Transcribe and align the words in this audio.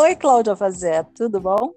Oi, 0.00 0.14
Cláudia 0.14 0.54
Fazé, 0.54 1.02
tudo 1.16 1.40
bom? 1.40 1.74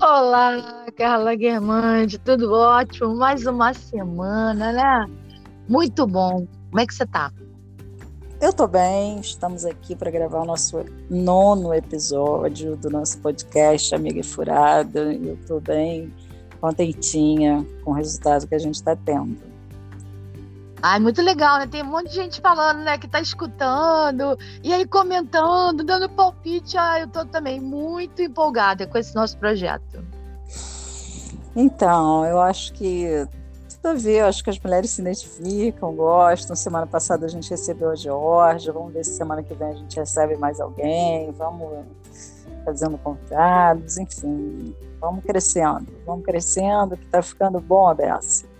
Olá, 0.00 0.84
Carla 0.96 1.32
Guermande, 1.36 2.18
tudo 2.18 2.52
ótimo? 2.52 3.14
Mais 3.14 3.46
uma 3.46 3.72
semana, 3.72 4.72
né? 4.72 5.06
Muito 5.68 6.04
bom. 6.08 6.44
Como 6.70 6.80
é 6.80 6.84
que 6.84 6.92
você 6.92 7.06
tá? 7.06 7.30
Eu 8.40 8.52
tô 8.52 8.66
bem, 8.66 9.20
estamos 9.20 9.64
aqui 9.64 9.94
para 9.94 10.10
gravar 10.10 10.40
o 10.40 10.44
nosso 10.44 10.84
nono 11.08 11.72
episódio 11.72 12.74
do 12.74 12.90
nosso 12.90 13.16
podcast 13.20 13.94
Amiga 13.94 14.18
e 14.18 14.24
Furada. 14.24 15.14
Eu 15.14 15.38
tô 15.46 15.60
bem 15.60 16.12
contentinha 16.60 17.64
com 17.84 17.92
o 17.92 17.94
resultado 17.94 18.48
que 18.48 18.56
a 18.56 18.58
gente 18.58 18.74
está 18.74 18.96
tendo. 18.96 19.51
Ai, 20.82 20.98
muito 20.98 21.22
legal, 21.22 21.58
né? 21.58 21.66
Tem 21.68 21.82
um 21.82 21.86
monte 21.86 22.08
de 22.08 22.16
gente 22.16 22.40
falando, 22.40 22.80
né, 22.80 22.98
que 22.98 23.06
tá 23.06 23.20
escutando, 23.20 24.36
e 24.64 24.72
aí 24.72 24.84
comentando, 24.84 25.84
dando 25.84 26.08
palpite. 26.08 26.76
Ah, 26.76 26.98
eu 26.98 27.08
tô 27.08 27.24
também 27.24 27.60
muito 27.60 28.20
empolgada 28.20 28.86
com 28.86 28.98
esse 28.98 29.14
nosso 29.14 29.38
projeto. 29.38 30.04
Então, 31.54 32.24
eu 32.24 32.40
acho 32.40 32.72
que 32.72 33.28
tudo 33.82 33.90
a 33.90 33.94
ver, 33.94 34.20
eu 34.20 34.26
acho 34.26 34.42
que 34.42 34.50
as 34.50 34.58
mulheres 34.58 34.90
se 34.90 35.00
identificam, 35.00 35.94
gostam. 35.94 36.56
Semana 36.56 36.86
passada 36.86 37.26
a 37.26 37.28
gente 37.28 37.50
recebeu 37.50 37.90
a 37.90 37.94
Georgia, 37.94 38.72
vamos 38.72 38.92
ver 38.92 39.04
se 39.04 39.16
semana 39.16 39.42
que 39.42 39.54
vem 39.54 39.68
a 39.68 39.74
gente 39.74 39.96
recebe 39.96 40.36
mais 40.36 40.60
alguém, 40.60 41.30
vamos 41.32 41.84
fazendo 42.64 42.96
contatos, 42.98 43.98
enfim, 43.98 44.74
vamos 45.00 45.24
crescendo, 45.24 45.86
vamos 46.06 46.24
crescendo, 46.24 46.96
que 46.96 47.06
tá 47.06 47.22
ficando 47.22 47.60
bom 47.60 47.88
a 47.88 47.94
beça. 47.94 48.51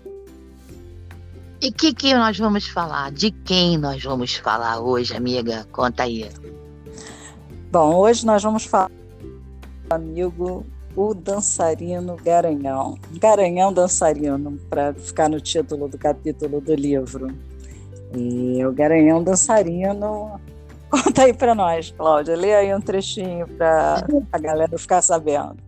E 1.63 1.71
que, 1.71 1.93
que 1.93 2.13
nós 2.13 2.37
vamos 2.37 2.67
falar? 2.67 3.09
De 3.09 3.31
quem 3.31 3.77
nós 3.77 4.03
vamos 4.03 4.35
falar 4.35 4.81
hoje, 4.81 5.15
amiga? 5.15 5.65
Conta 5.71 6.03
aí. 6.03 6.29
Bom, 7.71 7.95
hoje 7.95 8.25
nós 8.25 8.43
vamos 8.43 8.65
falar 8.65 8.91
do 9.87 9.95
amigo, 9.95 10.65
o 10.93 11.13
dançarino 11.13 12.17
Garanhão. 12.17 12.99
Garanhão 13.13 13.71
dançarino, 13.71 14.59
para 14.69 14.93
ficar 14.93 15.29
no 15.29 15.39
título 15.39 15.87
do 15.87 15.97
capítulo 15.97 16.59
do 16.59 16.75
livro. 16.75 17.33
E 18.13 18.65
o 18.65 18.73
Garanhão 18.73 19.23
dançarino. 19.23 20.41
Conta 20.91 21.23
aí 21.23 21.33
para 21.33 21.55
nós, 21.55 21.91
Cláudia. 21.91 22.35
Lê 22.35 22.53
aí 22.53 22.75
um 22.75 22.81
trechinho 22.81 23.47
para 23.47 24.05
a 24.33 24.37
galera 24.37 24.77
ficar 24.77 25.01
sabendo. 25.01 25.62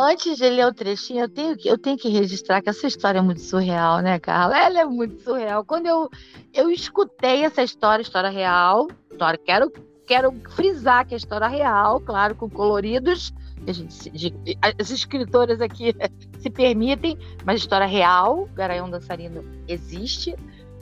Antes 0.00 0.36
de 0.36 0.48
ler 0.48 0.64
o 0.64 0.72
trechinho, 0.72 1.24
eu 1.24 1.28
tenho, 1.28 1.56
que, 1.56 1.68
eu 1.68 1.76
tenho 1.76 1.98
que 1.98 2.08
registrar 2.08 2.62
que 2.62 2.68
essa 2.68 2.86
história 2.86 3.18
é 3.18 3.20
muito 3.20 3.40
surreal, 3.40 3.98
né, 3.98 4.16
Carla? 4.20 4.56
Ela 4.56 4.82
é 4.82 4.84
muito 4.84 5.20
surreal. 5.20 5.64
Quando 5.64 5.86
eu, 5.86 6.08
eu 6.54 6.70
escutei 6.70 7.44
essa 7.44 7.64
história, 7.64 8.00
história 8.00 8.30
real, 8.30 8.86
história, 9.10 9.36
quero, 9.44 9.72
quero 10.06 10.32
frisar 10.50 11.04
que 11.04 11.14
é 11.14 11.16
história 11.16 11.48
real, 11.48 11.98
claro, 11.98 12.36
com 12.36 12.48
coloridos, 12.48 13.34
gente, 13.66 14.08
de, 14.10 14.32
as 14.78 14.88
escritoras 14.88 15.60
aqui 15.60 15.92
se 16.38 16.48
permitem, 16.48 17.18
mas 17.44 17.58
história 17.60 17.86
real, 17.86 18.48
Garanhão 18.54 18.88
Dançarino 18.88 19.44
existe. 19.66 20.32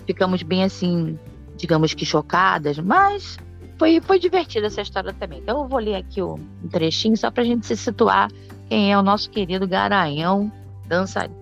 Ficamos 0.05 0.43
bem 0.43 0.63
assim, 0.63 1.19
digamos 1.57 1.95
que 1.95 2.05
chocadas, 2.05 2.79
mas 2.79 3.39
foi, 3.79 3.99
foi 3.99 4.19
divertida 4.19 4.67
essa 4.67 4.83
história 4.83 5.15
também. 5.15 5.39
Então 5.39 5.63
eu 5.63 5.69
vou 5.69 5.79
ler 5.79 5.95
aqui 5.95 6.21
um 6.21 6.37
trechinho 6.71 7.17
só 7.17 7.31
para 7.31 7.43
a 7.43 7.47
gente 7.47 7.65
se 7.65 7.75
situar 7.79 8.29
quem 8.69 8.93
é 8.93 8.99
o 8.99 9.03
nosso 9.03 9.31
querido 9.31 9.67
Garanhão 9.67 10.51
dançarino. 10.87 11.37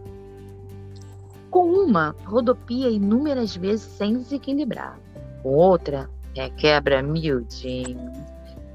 Com 1.50 1.66
uma, 1.66 2.14
rodopia 2.24 2.90
inúmeras 2.90 3.56
vezes 3.56 3.82
sem 3.82 4.22
se 4.24 4.34
equilibrar. 4.34 4.98
Com 5.42 5.50
outra, 5.50 6.10
é 6.34 6.50
quebra 6.50 7.02
miudinho. 7.02 8.12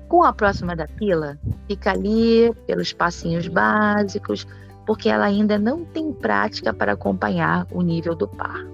Com 0.08 0.24
a 0.24 0.34
próxima 0.34 0.76
da 0.76 0.88
pila, 0.88 1.38
fica 1.68 1.92
ali 1.92 2.54
pelos 2.66 2.94
passinhos 2.94 3.48
básicos, 3.48 4.48
porque 4.86 5.10
ela 5.10 5.26
ainda 5.26 5.60
não 5.60 5.86
tem 5.86 6.12
prática 6.12 6.74
para 6.74 6.94
acompanhar 6.94 7.68
o 7.72 7.82
nível 7.82 8.16
do 8.16 8.28
par. 8.28 8.66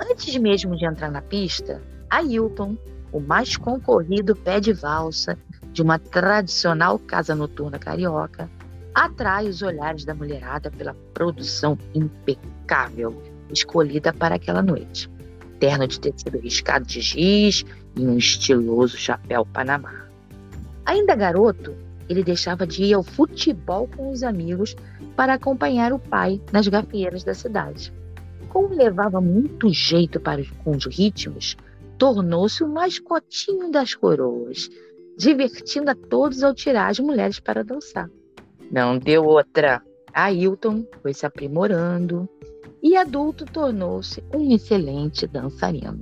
Antes 0.00 0.36
mesmo 0.36 0.76
de 0.76 0.86
entrar 0.86 1.10
na 1.10 1.22
pista, 1.22 1.82
a 2.08 2.22
Hilton, 2.22 2.76
o 3.12 3.20
mais 3.20 3.56
concorrido 3.56 4.34
pé 4.34 4.58
de 4.58 4.72
valsa 4.72 5.38
de 5.72 5.82
uma 5.82 5.98
tradicional 5.98 6.98
casa 6.98 7.34
noturna 7.34 7.78
carioca, 7.78 8.50
atrai 8.94 9.48
os 9.48 9.62
olhares 9.62 10.04
da 10.04 10.14
mulherada 10.14 10.70
pela 10.70 10.94
produção 11.14 11.78
impecável 11.94 13.22
escolhida 13.50 14.12
para 14.12 14.34
aquela 14.34 14.62
noite. 14.62 15.10
Terno 15.58 15.86
de 15.86 15.98
tecido 15.98 16.38
riscado 16.38 16.86
de 16.86 17.00
giz 17.00 17.64
e 17.96 18.00
um 18.02 18.16
estiloso 18.16 18.96
chapéu 18.96 19.44
panamá. 19.46 20.06
Ainda 20.84 21.14
garoto, 21.14 21.74
ele 22.08 22.22
deixava 22.22 22.66
de 22.66 22.84
ir 22.84 22.94
ao 22.94 23.02
futebol 23.02 23.88
com 23.94 24.10
os 24.10 24.22
amigos 24.22 24.74
para 25.16 25.34
acompanhar 25.34 25.92
o 25.92 25.98
pai 25.98 26.40
nas 26.52 26.68
gafieiras 26.68 27.24
da 27.24 27.34
cidade. 27.34 27.92
Como 28.48 28.74
levava 28.74 29.20
muito 29.20 29.68
jeito 29.70 30.18
para 30.18 30.40
os, 30.40 30.50
com 30.64 30.70
os 30.70 30.86
ritmos, 30.86 31.56
tornou-se 31.98 32.62
o 32.62 32.68
mascotinho 32.68 33.70
das 33.70 33.94
coroas, 33.94 34.70
divertindo 35.18 35.90
a 35.90 35.94
todos 35.94 36.42
ao 36.42 36.54
tirar 36.54 36.88
as 36.88 36.98
mulheres 37.00 37.40
para 37.40 37.64
dançar. 37.64 38.08
Não 38.70 38.98
deu 38.98 39.24
outra. 39.24 39.82
Ailton 40.12 40.84
foi 41.02 41.14
se 41.14 41.24
aprimorando 41.24 42.28
e 42.82 42.96
adulto 42.96 43.44
tornou-se 43.44 44.22
um 44.34 44.54
excelente 44.54 45.26
dançarino. 45.26 46.00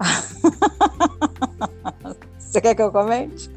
Você 2.38 2.60
quer 2.60 2.74
que 2.74 2.82
eu 2.82 2.92
comente? 2.92 3.50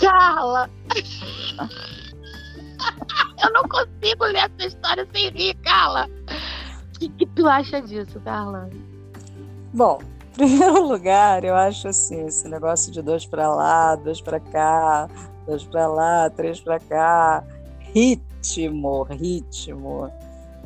Carla! 0.00 0.70
eu 3.42 3.52
não 3.52 3.62
consigo 3.64 4.24
ler 4.24 4.50
essa 4.58 4.68
história 4.68 5.06
sem 5.12 5.30
rir, 5.30 5.54
Carla. 5.62 6.08
O 6.08 6.98
que, 6.98 7.08
que 7.08 7.26
tu 7.26 7.46
acha 7.46 7.80
disso, 7.80 8.20
Carla? 8.20 8.68
Bom, 9.72 10.00
em 10.38 10.42
primeiro 10.48 10.86
lugar, 10.86 11.44
eu 11.44 11.54
acho 11.54 11.88
assim, 11.88 12.26
esse 12.26 12.48
negócio 12.48 12.92
de 12.92 13.02
dois 13.02 13.26
para 13.26 13.48
lá, 13.48 13.96
dois 13.96 14.20
para 14.20 14.40
cá, 14.40 15.08
dois 15.46 15.64
para 15.64 15.86
lá, 15.86 16.30
três 16.30 16.60
para 16.60 16.78
cá. 16.78 17.44
Ritmo, 17.94 19.02
ritmo. 19.04 20.10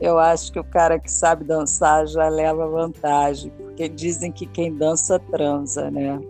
Eu 0.01 0.19
acho 0.19 0.53
que 0.53 0.59
o 0.59 0.65
cara 0.65 0.99
que 0.99 1.11
sabe 1.11 1.45
dançar 1.45 2.07
já 2.07 2.29
leva 2.29 2.69
vantagem, 2.69 3.51
porque 3.51 3.89
dizem 3.89 4.31
que 4.31 4.47
quem 4.47 4.75
dança 4.75 5.19
transa, 5.19 5.91
né? 5.91 6.21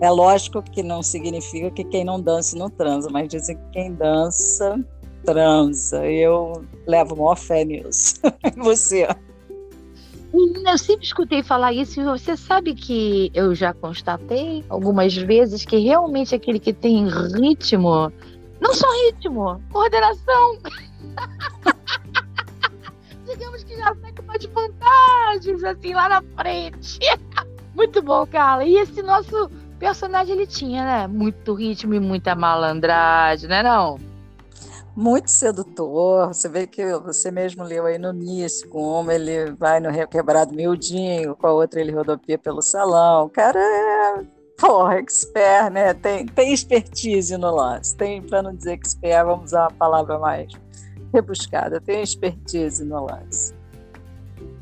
É 0.00 0.08
lógico 0.10 0.62
que 0.62 0.82
não 0.82 1.02
significa 1.02 1.70
que 1.70 1.84
quem 1.84 2.04
não 2.04 2.20
dança 2.20 2.56
não 2.56 2.70
transa, 2.70 3.10
mas 3.10 3.28
dizem 3.28 3.56
que 3.56 3.70
quem 3.72 3.92
dança 3.92 4.82
transa. 5.24 6.06
Eu 6.06 6.64
levo 6.86 7.16
maior 7.16 7.36
fé 7.36 7.64
nisso. 7.64 8.16
E 8.56 8.58
você? 10.32 10.70
Eu 10.70 10.78
sempre 10.78 11.04
escutei 11.04 11.42
falar 11.42 11.72
isso 11.72 12.00
e 12.00 12.04
você 12.04 12.36
sabe 12.36 12.74
que 12.74 13.30
eu 13.34 13.54
já 13.54 13.72
constatei 13.72 14.64
algumas 14.68 15.16
vezes 15.16 15.64
que 15.64 15.78
realmente 15.78 16.34
aquele 16.34 16.58
que 16.58 16.72
tem 16.72 17.08
ritmo, 17.08 18.12
não 18.60 18.74
só 18.74 18.86
ritmo, 19.06 19.60
coordenação. 19.70 20.58
Digamos 23.26 23.62
que 23.64 23.76
já 23.76 23.94
sai 23.94 24.12
com 24.12 24.22
umas 24.22 24.44
vantagens 24.44 25.64
assim 25.64 25.94
lá 25.94 26.08
na 26.08 26.22
frente. 26.36 26.98
Muito 27.74 28.02
bom, 28.02 28.26
Carla. 28.26 28.64
E 28.64 28.76
esse 28.76 29.02
nosso 29.02 29.48
personagem 29.78 30.34
ele 30.34 30.46
tinha, 30.46 30.84
né? 30.84 31.06
Muito 31.06 31.54
ritmo 31.54 31.94
e 31.94 32.00
muita 32.00 32.34
malandragem, 32.34 33.48
né 33.48 33.62
não? 33.62 34.09
Muito 34.96 35.30
sedutor. 35.30 36.28
Você 36.28 36.48
vê 36.48 36.66
que 36.66 36.84
você 36.98 37.30
mesmo 37.30 37.62
leu 37.62 37.86
aí 37.86 37.98
no 37.98 38.10
início, 38.10 38.68
como 38.68 39.10
ele 39.10 39.52
vai 39.52 39.80
no 39.80 39.90
quebrado 40.08 40.54
miudinho, 40.54 41.36
com 41.36 41.46
a 41.46 41.52
outra 41.52 41.80
ele 41.80 41.92
rodopia 41.92 42.38
pelo 42.38 42.62
salão. 42.62 43.26
O 43.26 43.30
cara 43.30 43.58
é, 43.58 44.24
porra, 44.58 44.98
expert, 44.98 45.70
né? 45.70 45.94
Tem, 45.94 46.26
tem 46.26 46.52
expertise 46.52 47.36
no 47.36 47.54
lance. 47.54 47.96
Tem, 47.96 48.22
para 48.22 48.42
não 48.42 48.54
dizer 48.54 48.72
expert, 48.72 49.24
vamos 49.24 49.46
usar 49.46 49.62
uma 49.62 49.72
palavra 49.72 50.18
mais 50.18 50.52
rebuscada. 51.12 51.80
Tem 51.80 52.02
expertise 52.02 52.84
no 52.84 53.06
lance. 53.06 53.54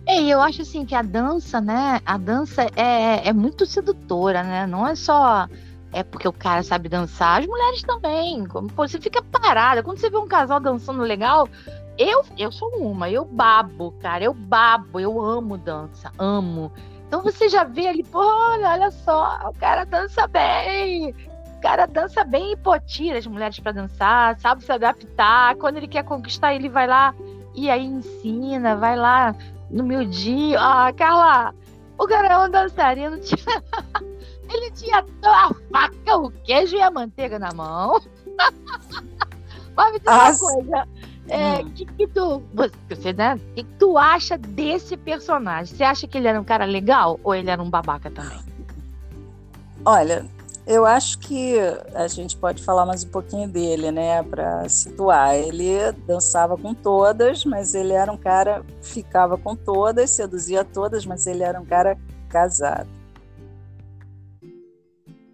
É, 0.06 0.23
eu 0.23 0.41
acho 0.41 0.62
assim 0.62 0.87
que 0.87 0.94
a 0.94 1.02
dança, 1.02 1.61
né? 1.61 2.00
A 2.06 2.17
dança 2.17 2.62
é, 2.75 3.29
é 3.29 3.32
muito 3.32 3.67
sedutora, 3.67 4.43
né? 4.43 4.67
Não 4.67 4.87
é 4.87 4.94
só 4.94 5.47
é 5.93 6.02
porque 6.02 6.29
o 6.29 6.32
cara 6.32 6.62
sabe 6.62 6.88
dançar, 6.88 7.40
as 7.40 7.46
mulheres 7.46 7.82
também. 7.82 8.46
Como 8.46 8.69
você 8.69 9.00
fica 9.00 9.23
parada. 9.23 9.82
Quando 9.82 9.99
você 9.99 10.11
vê 10.11 10.17
um 10.17 10.29
casal 10.29 10.61
dançando 10.61 11.02
legal, 11.02 11.49
eu, 11.96 12.25
eu 12.37 12.52
sou 12.52 12.69
uma, 12.76 13.11
eu 13.11 13.25
babo, 13.25 13.93
cara, 14.00 14.25
eu 14.25 14.35
babo, 14.35 15.00
eu 15.00 15.20
amo 15.20 15.56
dança, 15.56 16.12
amo. 16.19 16.73
Então 17.06 17.23
você 17.23 17.49
já 17.49 17.64
vê 17.64 17.88
ali, 17.88 18.05
pô, 18.05 18.20
olha, 18.20 18.69
olha 18.69 18.90
só, 18.90 19.40
o 19.49 19.55
cara 19.55 19.85
dança 19.85 20.26
bem. 20.26 21.14
O 21.56 21.61
cara 21.61 21.87
dança 21.87 22.23
bem 22.23 22.52
e 22.52 22.56
pô, 22.56 22.79
tira 22.79 23.19
as 23.19 23.26
mulheres 23.26 23.58
para 23.58 23.73
dançar, 23.73 24.38
sabe 24.38 24.62
se 24.62 24.70
adaptar. 24.70 25.56
Quando 25.56 25.79
ele 25.79 25.88
quer 25.88 26.05
conquistar, 26.05 26.55
ele 26.55 26.69
vai 26.69 26.87
lá 26.87 27.14
e 27.55 27.69
aí 27.69 27.85
ensina, 27.85 28.76
vai 28.76 28.94
lá 28.94 29.35
no 29.70 29.82
meu 29.85 30.05
dia. 30.05 30.61
Ah, 30.61 30.93
Carla, 30.93 31.55
o 31.99 32.06
cara 32.06 32.29
é 32.29 32.38
um 32.38 32.50
dançarino. 32.50 33.19
Ele 34.49 34.71
tinha 34.73 35.05
a 35.23 35.55
faca, 35.71 36.17
o 36.17 36.31
queijo 36.31 36.77
e 36.77 36.81
a 36.81 36.91
manteiga 36.91 37.39
na 37.39 37.53
mão. 37.53 38.00
Mas 39.77 39.93
me 39.93 39.99
diz 40.00 40.09
uma 40.09 40.29
ah, 40.29 40.39
coisa. 40.39 40.89
É, 41.29 41.59
hum. 41.59 41.71
que, 41.71 41.85
que 41.85 42.06
tu, 42.06 42.43
você, 42.89 43.12
né, 43.12 43.39
que, 43.55 43.62
que 43.62 43.73
tu 43.79 43.99
acha 43.99 44.39
desse 44.39 44.97
personagem? 44.97 45.77
Você 45.77 45.85
acha 45.85 46.06
que 46.09 46.17
ele 46.17 46.27
era 46.27 46.41
um 46.41 46.45
cara 46.45 46.65
legal 46.65 47.21
ou 47.23 47.35
ele 47.35 47.50
era 47.50 47.62
um 47.62 47.69
babaca 47.69 48.11
também? 48.11 48.41
Olha, 49.85 50.27
eu 50.67 50.85
acho 50.85 51.19
que 51.19 51.56
a 51.95 52.06
gente 52.09 52.37
pode 52.37 52.62
falar 52.62 52.85
mais 52.85 53.05
um 53.05 53.09
pouquinho 53.09 53.49
dele, 53.49 53.91
né, 53.91 54.23
para 54.23 54.69
situar. 54.69 55.35
Ele 55.35 55.93
dançava 56.06 56.56
com 56.56 56.75
todas, 56.75 57.45
mas 57.45 57.75
ele 57.75 57.93
era 57.93 58.11
um 58.11 58.19
cara 58.19 58.65
ficava 58.83 59.39
com 59.39 59.55
todas, 59.55 60.11
seduzia 60.11 60.65
todas, 60.65 61.06
mas 61.06 61.27
ele 61.27 61.43
era 61.43 61.61
um 61.61 61.65
cara 61.65 61.97
casado. 62.29 62.98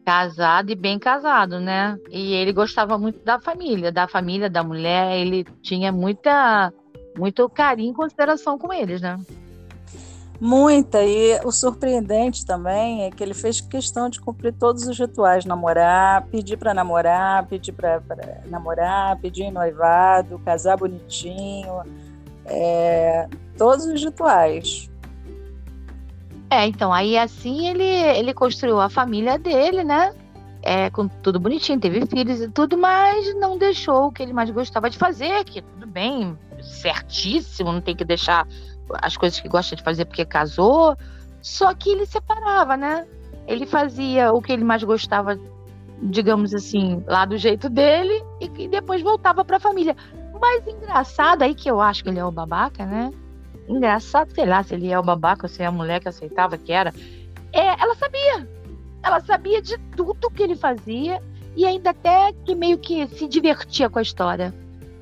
Casado 0.05 0.71
e 0.71 0.75
bem 0.75 0.99
casado, 0.99 1.59
né? 1.59 1.99
E 2.11 2.35
ele 2.35 2.53
gostava 2.53 2.99
muito 2.99 3.25
da 3.25 3.41
família, 3.41 3.91
da 3.91 4.07
família, 4.07 4.51
da 4.51 4.63
mulher. 4.63 5.17
Ele 5.17 5.45
tinha 5.63 5.91
muita, 5.91 6.73
muito 7.17 7.49
carinho 7.49 7.93
e 7.93 7.97
consideração 7.97 8.59
com 8.59 8.73
eles, 8.73 9.01
né? 9.01 9.19
Muita, 10.41 11.03
e 11.03 11.41
o 11.45 11.53
surpreendente 11.53 12.45
também 12.45 13.05
é 13.05 13.11
que 13.11 13.23
ele 13.23 13.35
fez 13.35 13.61
questão 13.61 14.11
de 14.11 14.21
cumprir 14.21 14.53
todos 14.53 14.87
os 14.87 14.99
rituais, 14.99 15.45
namorar, 15.45 16.27
pedir 16.27 16.57
para 16.57 16.75
namorar, 16.75 17.47
pedir 17.47 17.73
para 17.73 18.03
namorar, 18.47 19.17
pedir 19.21 19.51
noivado, 19.51 20.39
casar 20.45 20.77
bonitinho, 20.77 21.83
é, 22.45 23.29
todos 23.57 23.87
os 23.87 24.05
rituais. 24.05 24.91
É, 26.55 26.67
então, 26.69 26.93
aí 26.93 27.19
assim 27.19 27.67
ele, 27.67 27.83
ele 27.83 28.33
construiu 28.33 28.81
a 28.81 28.89
família 28.89 29.37
dele, 29.37 29.83
né? 29.83 30.15
É, 30.63 30.89
com 30.89 31.09
tudo 31.09 31.41
bonitinho, 31.41 31.81
teve 31.81 32.07
filhos 32.07 32.41
e 32.41 32.49
tudo, 32.49 32.79
mas 32.79 33.35
não 33.41 33.59
deixou 33.59 34.07
o 34.07 34.13
que 34.13 34.23
ele 34.23 34.33
mais 34.33 34.49
gostava 34.51 34.89
de 34.89 34.97
fazer, 34.97 35.43
que 35.45 35.61
tudo 35.61 35.85
bem, 35.85 36.39
certíssimo, 36.63 37.73
não 37.73 37.81
tem 37.81 37.97
que 37.97 38.05
deixar 38.05 38.47
as 39.03 39.17
coisas 39.17 39.41
que 39.41 39.49
gosta 39.49 39.75
de 39.75 39.83
fazer 39.83 40.05
porque 40.05 40.25
casou, 40.25 40.97
só 41.43 41.75
que 41.75 41.91
ele 41.91 42.07
separava, 42.07 42.77
né? 42.77 43.05
Ele 43.49 43.67
fazia 43.67 44.33
o 44.33 44.41
que 44.41 44.53
ele 44.53 44.65
mais 44.65 44.83
gostava, 44.85 45.37
digamos 46.01 46.55
assim, 46.55 47.03
lá 47.07 47.25
do 47.25 47.37
jeito 47.37 47.69
dele 47.69 48.25
e, 48.41 48.49
e 48.63 48.69
depois 48.69 49.03
voltava 49.03 49.45
para 49.45 49.57
a 49.57 49.61
família. 49.61 49.97
Mas 50.41 50.67
engraçado 50.69 51.43
aí 51.43 51.53
que 51.53 51.69
eu 51.69 51.81
acho 51.81 52.05
que 52.05 52.11
ele 52.11 52.21
é 52.21 52.25
o 52.25 52.31
babaca, 52.31 52.87
né? 52.87 53.11
Engraçado, 53.69 54.33
sei 54.35 54.47
lá, 54.47 54.63
se 54.63 54.75
ele 54.75 54.91
é 54.91 54.99
o 54.99 55.03
babaca 55.03 55.47
ou 55.47 55.49
se 55.49 55.63
é 55.63 55.67
a 55.67 55.73
mulher 55.73 56.01
que 56.01 56.09
aceitava 56.09 56.59
que 56.59 56.73
era. 56.73 56.93
É, 57.53 57.81
ela 57.81 57.95
sabia. 57.95 58.49
Ela 59.03 59.21
sabia 59.21 59.63
de 59.63 59.79
tudo 59.97 60.31
que 60.31 60.43
ele 60.43 60.57
fazia 60.57 61.21
e 61.57 61.65
ainda 61.65 61.91
até 61.91 62.33
que 62.45 62.55
meio 62.55 62.79
que 62.79 63.07
se 63.09 63.29
divertia 63.29 63.89
com 63.89 63.99
a 63.99 64.03
história. 64.03 64.53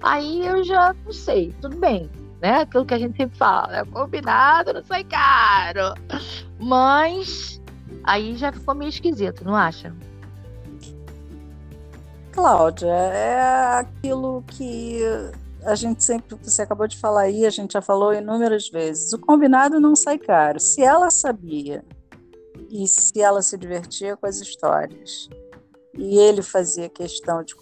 Aí 0.03 0.45
eu 0.47 0.65
já 0.65 0.95
não 1.05 1.13
sei, 1.13 1.55
tudo 1.61 1.77
bem 1.77 2.11
né? 2.43 2.63
Aquilo 2.63 2.85
que 2.85 2.93
a 2.93 2.99
gente 2.99 3.17
sempre 3.17 3.39
fala, 3.39 3.79
é 3.79 3.85
combinado, 3.85 4.73
não 4.73 4.85
sai 4.85 5.05
caro. 5.05 5.95
Mas 6.59 7.63
aí 8.03 8.37
já 8.37 8.53
ficou 8.53 8.75
meio 8.75 8.89
esquisito, 8.89 9.45
não 9.45 9.55
acha? 9.55 9.95
Cláudia, 12.33 12.89
é 12.89 13.79
aquilo 13.79 14.43
que 14.49 15.01
a 15.65 15.75
gente 15.75 16.03
sempre, 16.03 16.37
você 16.43 16.63
acabou 16.63 16.87
de 16.87 16.99
falar 16.99 17.23
aí, 17.23 17.47
a 17.47 17.51
gente 17.51 17.73
já 17.73 17.83
falou 17.83 18.13
inúmeras 18.13 18.69
vezes. 18.69 19.13
O 19.13 19.19
combinado 19.19 19.81
não 19.81 19.95
sai 19.95 20.19
caro. 20.19 20.59
Se 20.59 20.83
ela 20.83 21.11
sabia 21.11 21.85
e 22.71 22.87
se 22.87 23.21
ela 23.21 23.43
se 23.43 23.57
divertia 23.57 24.17
com 24.17 24.27
as 24.27 24.41
histórias 24.41 25.29
e 25.95 26.19
ele 26.19 26.43
fazia 26.43 26.89
questão 26.89 27.43
de 27.43 27.55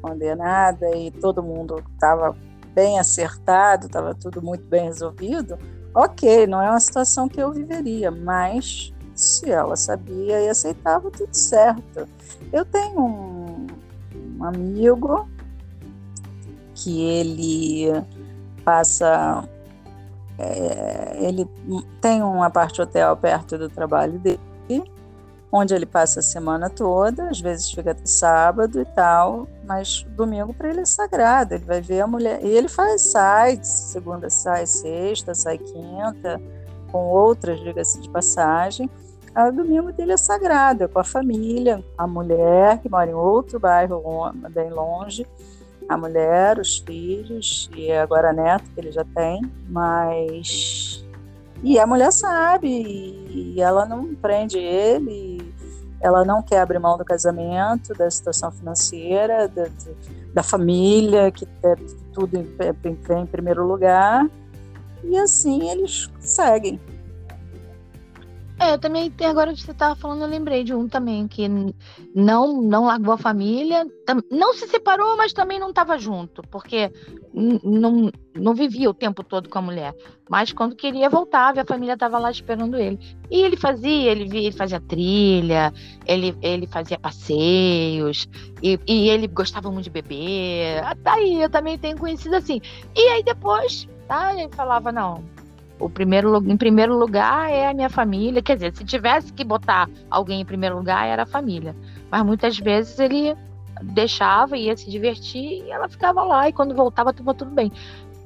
condenada 0.00 0.90
e 0.96 1.10
todo 1.10 1.42
mundo 1.42 1.82
estava 1.94 2.36
bem 2.74 2.98
acertado, 2.98 3.86
estava 3.86 4.14
tudo 4.14 4.42
muito 4.42 4.64
bem 4.64 4.84
resolvido, 4.84 5.58
ok, 5.94 6.46
não 6.46 6.60
é 6.60 6.68
uma 6.68 6.80
situação 6.80 7.28
que 7.28 7.40
eu 7.40 7.52
viveria, 7.52 8.10
mas 8.10 8.92
se 9.14 9.50
ela 9.50 9.76
sabia 9.76 10.42
e 10.42 10.48
aceitava, 10.48 11.10
tudo 11.10 11.32
certo. 11.32 12.06
Eu 12.52 12.66
tenho 12.66 13.00
um, 13.00 13.66
um 14.38 14.44
amigo 14.44 15.26
que 16.76 17.02
ele 17.02 17.90
passa. 18.64 19.42
É, 20.38 21.16
ele 21.18 21.48
tem 22.00 22.22
uma 22.22 22.50
parte 22.50 22.80
hotel 22.80 23.16
perto 23.16 23.56
do 23.56 23.68
trabalho 23.70 24.18
dele 24.18 24.38
onde 25.50 25.74
ele 25.74 25.86
passa 25.86 26.20
a 26.20 26.22
semana 26.22 26.68
toda, 26.68 27.30
às 27.30 27.40
vezes 27.40 27.70
fica 27.70 27.92
até 27.92 28.04
sábado 28.04 28.80
e 28.80 28.84
tal, 28.84 29.48
mas 29.64 30.02
domingo 30.10 30.52
para 30.52 30.68
ele 30.68 30.80
é 30.80 30.84
sagrado, 30.84 31.54
ele 31.54 31.64
vai 31.64 31.80
ver 31.80 32.00
a 32.00 32.06
mulher. 32.06 32.44
E 32.44 32.48
ele 32.48 32.68
faz 32.68 33.02
sites, 33.02 33.68
segunda 33.68 34.28
sai 34.28 34.66
sexta, 34.66 35.34
sai 35.34 35.58
quinta, 35.58 36.40
com 36.90 37.06
outras, 37.06 37.58
diga-se 37.60 38.00
de 38.00 38.10
passagem. 38.10 38.90
O 39.34 39.52
domingo 39.52 39.92
dele 39.92 40.12
é 40.12 40.16
sagrado, 40.16 40.84
é 40.84 40.88
com 40.88 40.98
a 40.98 41.04
família, 41.04 41.84
a 41.96 42.06
mulher 42.06 42.78
que 42.78 42.88
mora 42.88 43.10
em 43.10 43.14
outro 43.14 43.60
bairro 43.60 44.02
bem 44.50 44.70
longe, 44.70 45.26
a 45.88 45.96
mulher, 45.96 46.58
os 46.58 46.78
filhos 46.78 47.70
e 47.76 47.90
agora 47.92 48.30
a 48.30 48.32
neta 48.32 48.64
que 48.74 48.80
ele 48.80 48.92
já 48.92 49.04
tem, 49.14 49.40
mas 49.68 51.04
e 51.62 51.78
a 51.78 51.86
mulher 51.86 52.12
sabe, 52.12 52.68
e 52.68 53.60
ela 53.60 53.86
não 53.86 54.14
prende 54.14 54.58
ele, 54.58 55.52
ela 56.00 56.24
não 56.24 56.42
quer 56.42 56.60
abrir 56.60 56.78
mão 56.78 56.98
do 56.98 57.04
casamento, 57.04 57.94
da 57.94 58.10
situação 58.10 58.50
financeira, 58.50 59.48
da, 59.48 59.66
da 60.34 60.42
família, 60.42 61.30
que 61.30 61.48
é 61.62 61.74
tudo 62.12 62.36
em, 62.36 62.46
em, 62.84 63.20
em 63.22 63.26
primeiro 63.26 63.66
lugar. 63.66 64.28
E 65.02 65.16
assim 65.16 65.70
eles 65.70 66.10
seguem. 66.20 66.78
É, 68.58 68.72
eu 68.72 68.78
também, 68.78 69.12
agora 69.28 69.52
que 69.52 69.60
você 69.60 69.72
estava 69.72 69.94
falando, 69.94 70.22
eu 70.22 70.28
lembrei 70.28 70.64
de 70.64 70.74
um 70.74 70.88
também, 70.88 71.28
que 71.28 71.46
não 72.14 72.62
não 72.62 72.86
largou 72.86 73.12
a 73.12 73.18
família, 73.18 73.86
não 74.30 74.54
se 74.54 74.66
separou, 74.66 75.14
mas 75.16 75.34
também 75.34 75.60
não 75.60 75.68
estava 75.68 75.98
junto, 75.98 76.42
porque 76.50 76.90
não, 77.34 78.10
não 78.34 78.54
vivia 78.54 78.88
o 78.88 78.94
tempo 78.94 79.22
todo 79.22 79.50
com 79.50 79.58
a 79.58 79.62
mulher. 79.62 79.94
Mas 80.28 80.52
quando 80.52 80.74
queria, 80.74 81.10
voltava 81.10 81.58
e 81.58 81.60
a 81.60 81.66
família 81.66 81.92
estava 81.92 82.18
lá 82.18 82.30
esperando 82.30 82.78
ele. 82.78 82.98
E 83.30 83.42
ele 83.42 83.58
fazia, 83.58 84.10
ele, 84.10 84.24
ele 84.36 84.52
fazia 84.52 84.80
trilha, 84.80 85.72
ele, 86.06 86.34
ele 86.40 86.66
fazia 86.66 86.98
passeios, 86.98 88.26
e, 88.62 88.80
e 88.86 89.10
ele 89.10 89.26
gostava 89.26 89.70
muito 89.70 89.84
de 89.84 89.90
beber. 89.90 90.82
Daí 91.02 91.42
eu 91.42 91.50
também 91.50 91.78
tenho 91.78 91.98
conhecido 91.98 92.36
assim. 92.36 92.58
E 92.94 93.00
aí 93.08 93.22
depois, 93.22 93.86
tá, 94.08 94.32
ele 94.34 94.48
falava, 94.54 94.90
não, 94.90 95.22
o 95.78 95.90
primeiro, 95.90 96.36
em 96.38 96.56
primeiro 96.56 96.96
lugar 96.96 97.50
é 97.50 97.68
a 97.68 97.74
minha 97.74 97.90
família. 97.90 98.42
Quer 98.42 98.54
dizer, 98.54 98.76
se 98.76 98.84
tivesse 98.84 99.32
que 99.32 99.44
botar 99.44 99.88
alguém 100.10 100.40
em 100.40 100.44
primeiro 100.44 100.76
lugar, 100.76 101.06
era 101.06 101.24
a 101.24 101.26
família. 101.26 101.76
Mas 102.10 102.24
muitas 102.24 102.58
vezes 102.58 102.98
ele 102.98 103.36
deixava, 103.82 104.56
ia 104.56 104.76
se 104.76 104.90
divertir 104.90 105.64
e 105.64 105.70
ela 105.70 105.88
ficava 105.88 106.22
lá. 106.22 106.48
E 106.48 106.52
quando 106.52 106.74
voltava, 106.74 107.10
estava 107.10 107.34
tudo 107.34 107.50
bem. 107.50 107.70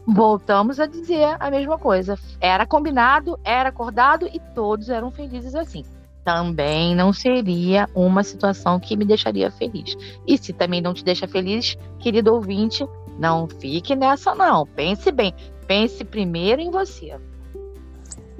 Voltamos 0.06 0.78
a 0.78 0.86
dizer 0.86 1.36
a 1.38 1.50
mesma 1.50 1.78
coisa. 1.78 2.16
Era 2.40 2.66
combinado, 2.66 3.38
era 3.44 3.68
acordado 3.68 4.26
e 4.26 4.40
todos 4.54 4.88
eram 4.88 5.10
felizes 5.10 5.54
assim. 5.54 5.84
Também 6.24 6.94
não 6.94 7.12
seria 7.12 7.88
uma 7.94 8.22
situação 8.22 8.78
que 8.78 8.96
me 8.96 9.04
deixaria 9.04 9.50
feliz. 9.50 9.96
E 10.26 10.38
se 10.38 10.52
também 10.52 10.80
não 10.80 10.94
te 10.94 11.04
deixa 11.04 11.26
feliz, 11.26 11.76
querido 11.98 12.32
ouvinte, 12.32 12.86
não 13.18 13.48
fique 13.48 13.96
nessa, 13.96 14.34
não. 14.34 14.66
Pense 14.66 15.10
bem. 15.10 15.34
Pense 15.66 16.04
primeiro 16.04 16.60
em 16.60 16.70
você. 16.70 17.18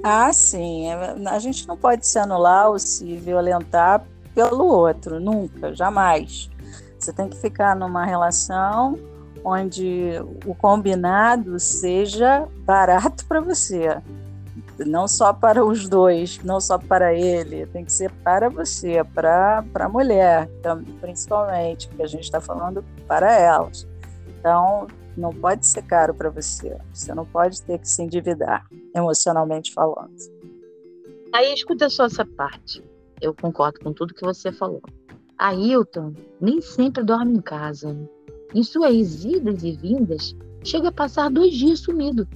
Ah, 0.03 0.31
sim. 0.33 0.89
É, 0.89 1.15
a 1.27 1.39
gente 1.39 1.67
não 1.67 1.77
pode 1.77 2.05
se 2.07 2.17
anular 2.17 2.69
ou 2.69 2.79
se 2.79 3.17
violentar 3.17 4.03
pelo 4.33 4.65
outro, 4.65 5.19
nunca, 5.19 5.73
jamais. 5.75 6.49
Você 6.97 7.11
tem 7.11 7.27
que 7.27 7.37
ficar 7.37 7.75
numa 7.75 8.05
relação 8.05 8.97
onde 9.43 10.13
o 10.45 10.53
combinado 10.53 11.59
seja 11.59 12.47
barato 12.63 13.25
para 13.25 13.41
você, 13.41 13.97
não 14.85 15.07
só 15.07 15.33
para 15.33 15.65
os 15.65 15.89
dois, 15.89 16.39
não 16.43 16.59
só 16.59 16.77
para 16.77 17.13
ele, 17.13 17.65
tem 17.67 17.83
que 17.83 17.91
ser 17.91 18.11
para 18.23 18.49
você, 18.49 19.03
para 19.03 19.63
a 19.73 19.89
mulher, 19.89 20.49
principalmente, 20.99 21.87
porque 21.87 22.03
a 22.03 22.07
gente 22.07 22.23
está 22.23 22.39
falando 22.39 22.83
para 23.07 23.31
elas. 23.33 23.87
Então, 24.27 24.87
não 25.17 25.31
pode 25.31 25.65
ser 25.65 25.83
caro 25.83 26.13
para 26.13 26.29
você. 26.29 26.77
Você 26.93 27.13
não 27.13 27.25
pode 27.25 27.61
ter 27.63 27.79
que 27.79 27.87
se 27.87 28.01
endividar, 28.01 28.67
emocionalmente 28.95 29.73
falando. 29.73 30.15
Aí 31.33 31.53
escuta 31.53 31.89
só 31.89 32.05
essa 32.05 32.25
parte. 32.25 32.83
Eu 33.21 33.33
concordo 33.33 33.79
com 33.79 33.93
tudo 33.93 34.13
que 34.13 34.25
você 34.25 34.51
falou. 34.51 34.81
Ailton 35.37 36.13
nem 36.39 36.61
sempre 36.61 37.03
dorme 37.03 37.37
em 37.37 37.41
casa. 37.41 37.97
Em 38.53 38.63
suas 38.63 39.23
idas 39.23 39.63
e 39.63 39.71
vindas, 39.71 40.35
chega 40.63 40.89
a 40.89 40.91
passar 40.91 41.29
dois 41.29 41.53
dias 41.53 41.79
sumido. 41.79 42.27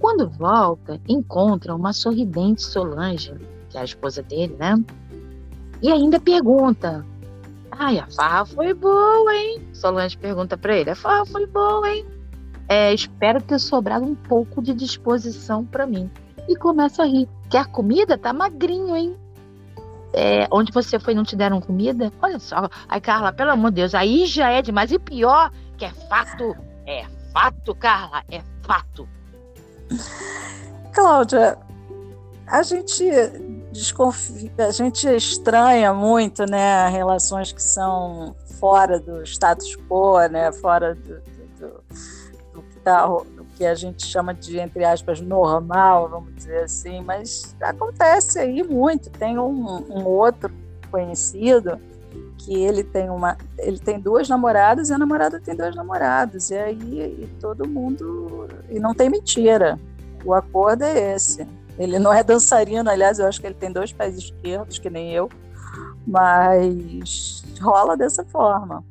Quando 0.00 0.28
volta, 0.28 1.00
encontra 1.08 1.74
uma 1.74 1.92
sorridente 1.92 2.62
Solange, 2.62 3.34
que 3.70 3.78
é 3.78 3.80
a 3.80 3.84
esposa 3.84 4.22
dele, 4.22 4.54
né? 4.58 4.74
E 5.80 5.90
ainda 5.90 6.18
pergunta: 6.20 7.06
Ai, 7.78 7.98
a 7.98 8.06
farra 8.06 8.44
foi 8.46 8.72
boa, 8.72 9.34
hein? 9.34 9.68
Solange 9.72 10.16
pergunta 10.16 10.56
para 10.56 10.76
ele: 10.76 10.90
A 10.90 10.96
farra 10.96 11.26
foi 11.26 11.46
boa, 11.46 11.88
hein? 11.90 12.06
É, 12.68 12.94
espero 12.94 13.42
ter 13.42 13.58
sobrado 13.58 14.04
um 14.04 14.14
pouco 14.14 14.62
de 14.62 14.72
disposição 14.72 15.64
para 15.64 15.86
mim. 15.86 16.10
E 16.48 16.56
começa 16.56 17.02
a 17.02 17.06
rir. 17.06 17.28
Quer 17.50 17.66
comida? 17.66 18.16
Tá 18.16 18.32
magrinho, 18.32 18.96
hein? 18.96 19.16
É, 20.12 20.46
onde 20.50 20.70
você 20.70 20.98
foi 20.98 21.14
não 21.14 21.24
te 21.24 21.34
deram 21.34 21.60
comida? 21.60 22.12
Olha 22.22 22.38
só. 22.38 22.68
Ai, 22.88 23.00
Carla, 23.00 23.32
pelo 23.32 23.50
amor 23.50 23.70
de 23.70 23.76
Deus, 23.76 23.94
aí 23.94 24.26
já 24.26 24.50
é 24.50 24.62
demais. 24.62 24.92
E 24.92 24.98
pior, 24.98 25.50
que 25.76 25.84
é 25.84 25.90
fato. 26.08 26.56
É 26.86 27.04
fato, 27.32 27.74
Carla, 27.74 28.22
é 28.30 28.40
fato. 28.62 29.08
Cláudia, 30.92 31.58
a 32.46 32.62
gente 32.62 33.04
desconfia, 33.74 34.50
a 34.58 34.70
gente 34.70 35.06
estranha 35.08 35.92
muito, 35.92 36.48
né, 36.48 36.88
relações 36.88 37.52
que 37.52 37.62
são 37.62 38.34
fora 38.60 39.00
do 39.00 39.22
status 39.24 39.76
quo, 39.88 40.18
né, 40.28 40.52
fora 40.52 40.94
do, 40.94 41.20
do, 41.58 41.84
do 42.52 42.62
que 42.62 42.78
tá, 42.78 43.06
do 43.06 43.44
que 43.56 43.66
a 43.66 43.74
gente 43.74 44.06
chama 44.06 44.32
de 44.32 44.58
entre 44.58 44.84
aspas 44.84 45.20
normal, 45.20 46.08
vamos 46.08 46.34
dizer 46.36 46.62
assim, 46.62 47.02
mas 47.02 47.54
acontece 47.60 48.38
aí 48.38 48.62
muito. 48.62 49.10
Tem 49.10 49.38
um, 49.38 49.84
um 49.90 50.04
outro 50.04 50.50
conhecido 50.90 51.78
que 52.38 52.54
ele 52.54 52.84
tem 52.84 53.10
uma, 53.10 53.36
ele 53.58 53.78
tem 53.78 53.98
duas 53.98 54.28
namoradas 54.28 54.88
e 54.88 54.92
a 54.92 54.98
namorada 54.98 55.40
tem 55.40 55.56
dois 55.56 55.74
namorados 55.74 56.50
e 56.50 56.54
aí 56.54 57.22
e 57.22 57.26
todo 57.40 57.68
mundo 57.68 58.48
e 58.70 58.78
não 58.78 58.94
tem 58.94 59.10
mentira. 59.10 59.78
O 60.24 60.32
acordo 60.32 60.82
é 60.84 61.14
esse. 61.14 61.46
Ele 61.78 61.98
não 61.98 62.12
é 62.12 62.22
dançarino, 62.22 62.88
aliás, 62.88 63.18
eu 63.18 63.26
acho 63.26 63.40
que 63.40 63.46
ele 63.46 63.54
tem 63.54 63.72
dois 63.72 63.92
pés 63.92 64.16
esquerdos, 64.16 64.78
que 64.78 64.88
nem 64.88 65.12
eu, 65.12 65.28
mas 66.06 67.42
rola 67.60 67.96
dessa 67.96 68.24
forma. 68.24 68.84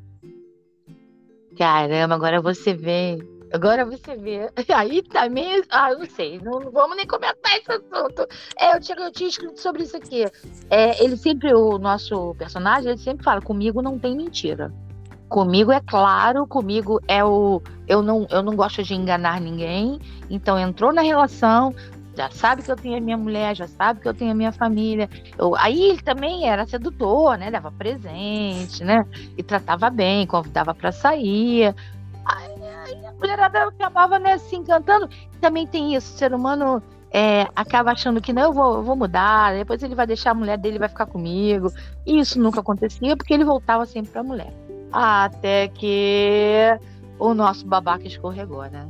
Caramba, 1.56 2.14
agora 2.14 2.40
você 2.40 2.74
vê. 2.74 3.18
Agora 3.52 3.84
você 3.84 4.16
vê. 4.16 4.50
Aí 4.74 5.02
também. 5.02 5.62
Ah, 5.70 5.94
não 5.94 6.04
sei. 6.06 6.40
Não, 6.40 6.70
vamos 6.72 6.96
nem 6.96 7.06
comentar 7.06 7.56
esse 7.56 7.70
assunto. 7.70 8.26
É, 8.58 8.76
eu, 8.76 8.80
tinha, 8.80 8.98
eu 8.98 9.12
tinha 9.12 9.28
escrito 9.28 9.60
sobre 9.60 9.84
isso 9.84 9.96
aqui. 9.96 10.24
É, 10.68 11.02
ele 11.02 11.16
sempre, 11.16 11.54
o 11.54 11.78
nosso 11.78 12.34
personagem, 12.34 12.90
ele 12.90 13.00
sempre 13.00 13.24
fala: 13.24 13.40
comigo 13.40 13.80
não 13.80 13.98
tem 13.98 14.16
mentira. 14.16 14.72
Comigo 15.28 15.72
é 15.72 15.80
claro, 15.80 16.46
comigo 16.46 17.00
é 17.06 17.24
o. 17.24 17.62
Eu 17.86 18.02
não, 18.02 18.26
eu 18.30 18.42
não 18.42 18.56
gosto 18.56 18.82
de 18.82 18.94
enganar 18.94 19.40
ninguém. 19.40 20.00
Então 20.28 20.58
entrou 20.58 20.92
na 20.92 21.02
relação, 21.02 21.74
já 22.16 22.30
sabe 22.30 22.62
que 22.62 22.70
eu 22.70 22.76
tenho 22.76 22.96
a 22.96 23.00
minha 23.00 23.16
mulher, 23.16 23.56
já 23.56 23.66
sabe 23.66 24.00
que 24.00 24.08
eu 24.08 24.14
tenho 24.14 24.30
a 24.30 24.34
minha 24.34 24.52
família. 24.52 25.08
Eu, 25.36 25.56
aí 25.56 25.90
ele 25.90 26.02
também 26.02 26.48
era 26.48 26.66
sedutor, 26.66 27.36
né? 27.36 27.50
Dava 27.50 27.72
presente, 27.72 28.84
né? 28.84 29.04
E 29.36 29.42
tratava 29.42 29.90
bem, 29.90 30.26
convidava 30.26 30.74
para 30.74 30.92
sair. 30.92 31.74
Aí, 32.24 32.62
aí, 32.86 33.06
a 33.06 33.12
mulherada 33.12 33.68
acabava 33.68 34.18
né, 34.18 34.38
se 34.38 34.56
encantando. 34.56 35.08
Também 35.40 35.66
tem 35.66 35.94
isso, 35.94 36.14
o 36.14 36.18
ser 36.18 36.32
humano 36.32 36.82
é, 37.10 37.46
acaba 37.54 37.92
achando 37.92 38.20
que 38.20 38.32
não, 38.32 38.42
eu 38.42 38.52
vou, 38.52 38.76
eu 38.76 38.82
vou 38.82 38.96
mudar, 38.96 39.54
depois 39.54 39.82
ele 39.82 39.94
vai 39.94 40.06
deixar 40.06 40.30
a 40.30 40.34
mulher 40.34 40.56
dele 40.56 40.78
vai 40.78 40.88
ficar 40.88 41.06
comigo. 41.06 41.72
E 42.06 42.18
isso 42.18 42.40
nunca 42.40 42.60
acontecia 42.60 43.16
porque 43.16 43.34
ele 43.34 43.44
voltava 43.44 43.84
sempre 43.86 44.12
para 44.12 44.20
a 44.20 44.24
mulher. 44.24 44.52
Até 44.92 45.68
que 45.68 46.78
o 47.18 47.34
nosso 47.34 47.66
babaca 47.66 48.06
escorregou, 48.06 48.62
né? 48.70 48.88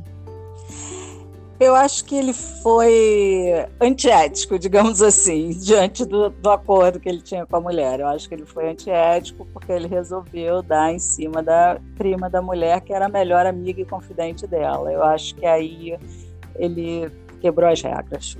Eu 1.57 1.73
acho 1.73 2.03
que 2.03 2.15
ele 2.15 2.33
foi 2.33 3.65
antiético, 3.79 4.59
digamos 4.59 5.01
assim, 5.01 5.51
diante 5.57 6.03
do, 6.03 6.29
do, 6.29 6.49
acordo 6.49 6.99
que 6.99 7.07
ele 7.07 7.21
tinha 7.21 7.45
com 7.45 7.55
a 7.55 7.61
mulher. 7.61 8.01
Eu 8.01 8.07
acho 8.07 8.27
que 8.27 8.35
ele 8.35 8.45
foi 8.45 8.69
antiético 8.69 9.47
porque 9.53 9.71
ele 9.71 9.87
resolveu 9.87 10.61
dar 10.61 10.91
em 10.91 10.99
cima 10.99 11.41
da 11.41 11.79
prima 11.97 12.29
da 12.29 12.41
mulher, 12.41 12.81
que 12.81 12.91
era 12.91 13.05
a 13.05 13.09
melhor 13.09 13.45
amiga 13.45 13.79
e 13.79 13.85
confidente 13.85 14.45
dela. 14.45 14.91
Eu 14.91 15.01
acho 15.01 15.33
que 15.35 15.45
aí 15.45 15.97
ele 16.55 17.09
quebrou 17.39 17.69
as 17.69 17.81
regras. 17.81 18.37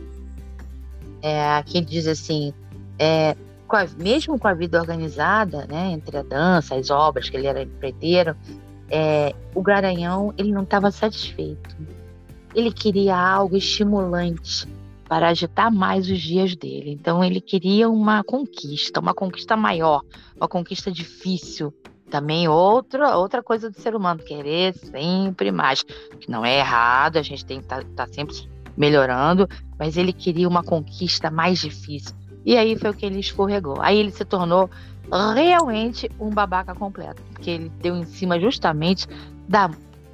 É, 1.21 1.55
aqui 1.55 1.79
diz 1.79 2.07
assim, 2.07 2.53
é, 2.99 3.33
com 3.65 3.77
a, 3.77 3.87
mesmo 3.97 4.37
com 4.37 4.47
a 4.49 4.53
vida 4.53 4.77
organizada, 4.77 5.65
né, 5.67 5.91
entre 5.91 6.17
a 6.17 6.21
dança, 6.21 6.75
as 6.75 6.89
obras, 6.89 7.29
que 7.29 7.37
ele 7.37 7.47
era 7.47 7.63
empreiteiro, 7.63 8.35
é, 8.91 9.33
o 9.55 9.61
Garanhão 9.61 10.33
ele 10.37 10.51
não 10.51 10.63
estava 10.63 10.91
satisfeito 10.91 11.75
ele 12.55 12.71
queria 12.71 13.15
algo 13.17 13.57
estimulante 13.57 14.67
para 15.07 15.27
agitar 15.27 15.71
mais 15.71 16.09
os 16.09 16.19
dias 16.19 16.55
dele. 16.55 16.91
Então 16.91 17.23
ele 17.23 17.39
queria 17.39 17.89
uma 17.89 18.23
conquista, 18.23 18.99
uma 18.99 19.13
conquista 19.13 19.55
maior, 19.55 20.01
uma 20.35 20.47
conquista 20.47 20.91
difícil. 20.91 21.73
Também 22.09 22.47
outra 22.47 23.17
outra 23.17 23.43
coisa 23.43 23.69
do 23.69 23.79
ser 23.79 23.95
humano, 23.95 24.23
querer 24.23 24.73
sempre 24.75 25.51
mais. 25.51 25.83
Que 25.83 26.29
não 26.29 26.45
é 26.45 26.59
errado, 26.59 27.17
a 27.17 27.21
gente 27.21 27.45
tem 27.45 27.59
que 27.59 27.65
estar 27.65 27.83
tá, 27.83 28.05
tá 28.05 28.07
sempre 28.07 28.35
melhorando, 28.77 29.47
mas 29.77 29.97
ele 29.97 30.13
queria 30.13 30.47
uma 30.47 30.63
conquista 30.63 31.29
mais 31.29 31.59
difícil. 31.59 32.15
E 32.45 32.57
aí 32.57 32.77
foi 32.77 32.91
o 32.91 32.93
que 32.93 33.05
ele 33.05 33.19
escorregou. 33.19 33.81
Aí 33.81 33.97
ele 33.97 34.11
se 34.11 34.23
tornou 34.23 34.69
realmente 35.33 36.09
um 36.19 36.29
babaca 36.29 36.73
completo, 36.73 37.21
porque 37.31 37.49
ele 37.49 37.69
deu 37.81 37.95
em 37.95 38.05
cima 38.05 38.39
justamente 38.39 39.07
da 39.47 39.69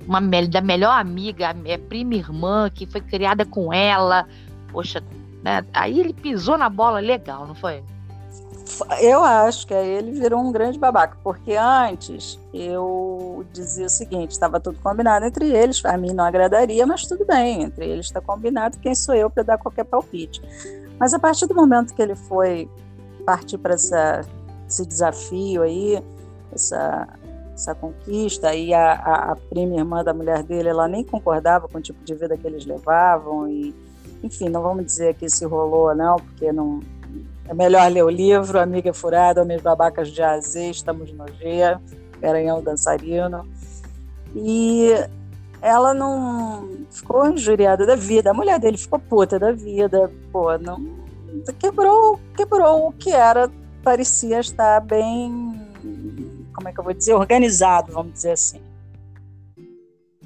uma 0.08 0.22
da 0.48 0.62
melhor 0.62 1.00
amiga, 1.00 1.56
é 1.66 1.78
prima 1.78 2.16
irmã, 2.16 2.70
que 2.70 2.86
foi 2.86 3.02
criada 3.02 3.46
com 3.46 3.74
ela. 3.74 4.28
Poxa, 4.72 5.04
né? 5.44 5.66
Aí 5.74 6.00
ele 6.00 6.14
pisou 6.14 6.58
na 6.58 6.70
bola 6.70 7.00
legal, 7.00 7.48
não 7.48 7.56
foi? 7.56 7.84
Eu 9.02 9.24
acho 9.24 9.68
que 9.68 9.74
aí 9.74 9.88
ele 9.88 10.12
virou 10.12 10.40
um 10.40 10.52
grande 10.52 10.80
babaca, 10.80 11.18
porque 11.24 11.56
antes 11.56 12.40
eu 12.54 13.46
dizia 13.52 13.86
o 13.86 13.90
seguinte: 13.90 14.32
estava 14.32 14.60
tudo 14.60 14.80
combinado 14.80 15.26
entre 15.26 15.50
eles, 15.50 15.84
a 15.84 15.98
mim 15.98 16.14
não 16.14 16.24
agradaria, 16.24 16.86
mas 16.86 17.06
tudo 17.06 17.26
bem, 17.26 17.64
entre 17.64 17.86
eles 17.86 18.06
está 18.06 18.22
combinado, 18.22 18.80
quem 18.80 18.96
sou 18.96 19.14
eu 19.14 19.30
para 19.30 19.44
dar 19.44 19.58
qualquer 19.58 19.84
palpite? 19.84 20.42
Mas 20.98 21.14
a 21.14 21.20
partir 21.20 21.48
do 21.48 21.56
momento 21.56 21.94
que 21.94 22.02
ele 22.02 22.16
foi 22.16 22.70
partir 23.26 23.58
para 23.58 23.76
esse 23.76 24.86
desafio 24.88 25.64
aí, 25.64 26.02
essa 26.54 27.08
essa 27.62 27.76
conquista 27.76 28.54
e 28.56 28.74
a, 28.74 28.94
a, 28.94 29.32
a, 29.32 29.36
prima 29.36 29.76
irmã 29.76 30.04
da 30.04 30.14
mulher 30.14 30.42
dele 30.42 30.70
ela 30.70 30.88
nem 30.88 31.04
concordava 31.04 31.68
com 31.68 31.78
o 31.78 31.82
tipo 31.82 32.04
de 32.04 32.16
vida 32.16 32.36
que 32.36 32.48
eles 32.48 32.66
levavam 32.66 33.48
e 33.48 33.74
enfim 34.24 34.50
não 34.50 34.62
vamos 34.64 34.86
dizer 34.86 35.14
que 35.14 35.30
se 35.30 35.46
rolou 35.46 35.94
não 35.96 36.16
porque 36.18 36.52
não 36.52 36.80
é 37.48 37.54
melhor 37.54 37.90
ler 37.92 38.04
o 38.04 38.10
livro 38.10 38.60
Amiga 38.60 38.94
Furada 38.94 39.44
Homens 39.44 39.62
Babacas 39.62 40.10
de 40.10 40.22
Azê 40.24 40.72
Estamos 40.72 41.12
no 41.14 41.28
G 41.28 41.78
Garanhão 42.20 42.62
Dançarino. 42.62 43.48
E 44.36 44.94
ela 45.60 45.94
não 45.94 46.70
ficou 46.90 47.28
injuriada 47.28 47.86
da 47.86 47.96
vida 47.96 48.32
a 48.32 48.34
mulher 48.34 48.60
dele 48.60 48.78
ficou 48.78 49.00
puta 49.00 49.38
da 49.38 49.52
vida 49.52 50.10
pô 50.32 50.58
não 50.58 50.80
quebrou 51.60 52.20
quebrou 52.36 52.88
o 52.88 52.92
que 52.92 53.12
era 53.12 53.52
parecia 53.84 54.40
estar 54.40 54.80
bem 54.82 55.61
como 56.62 56.70
é 56.70 56.74
que 56.74 56.80
eu 56.80 56.84
vou 56.84 56.94
dizer, 56.94 57.14
organizado, 57.16 57.92
vamos 57.92 58.14
dizer 58.14 58.34
assim. 58.34 58.62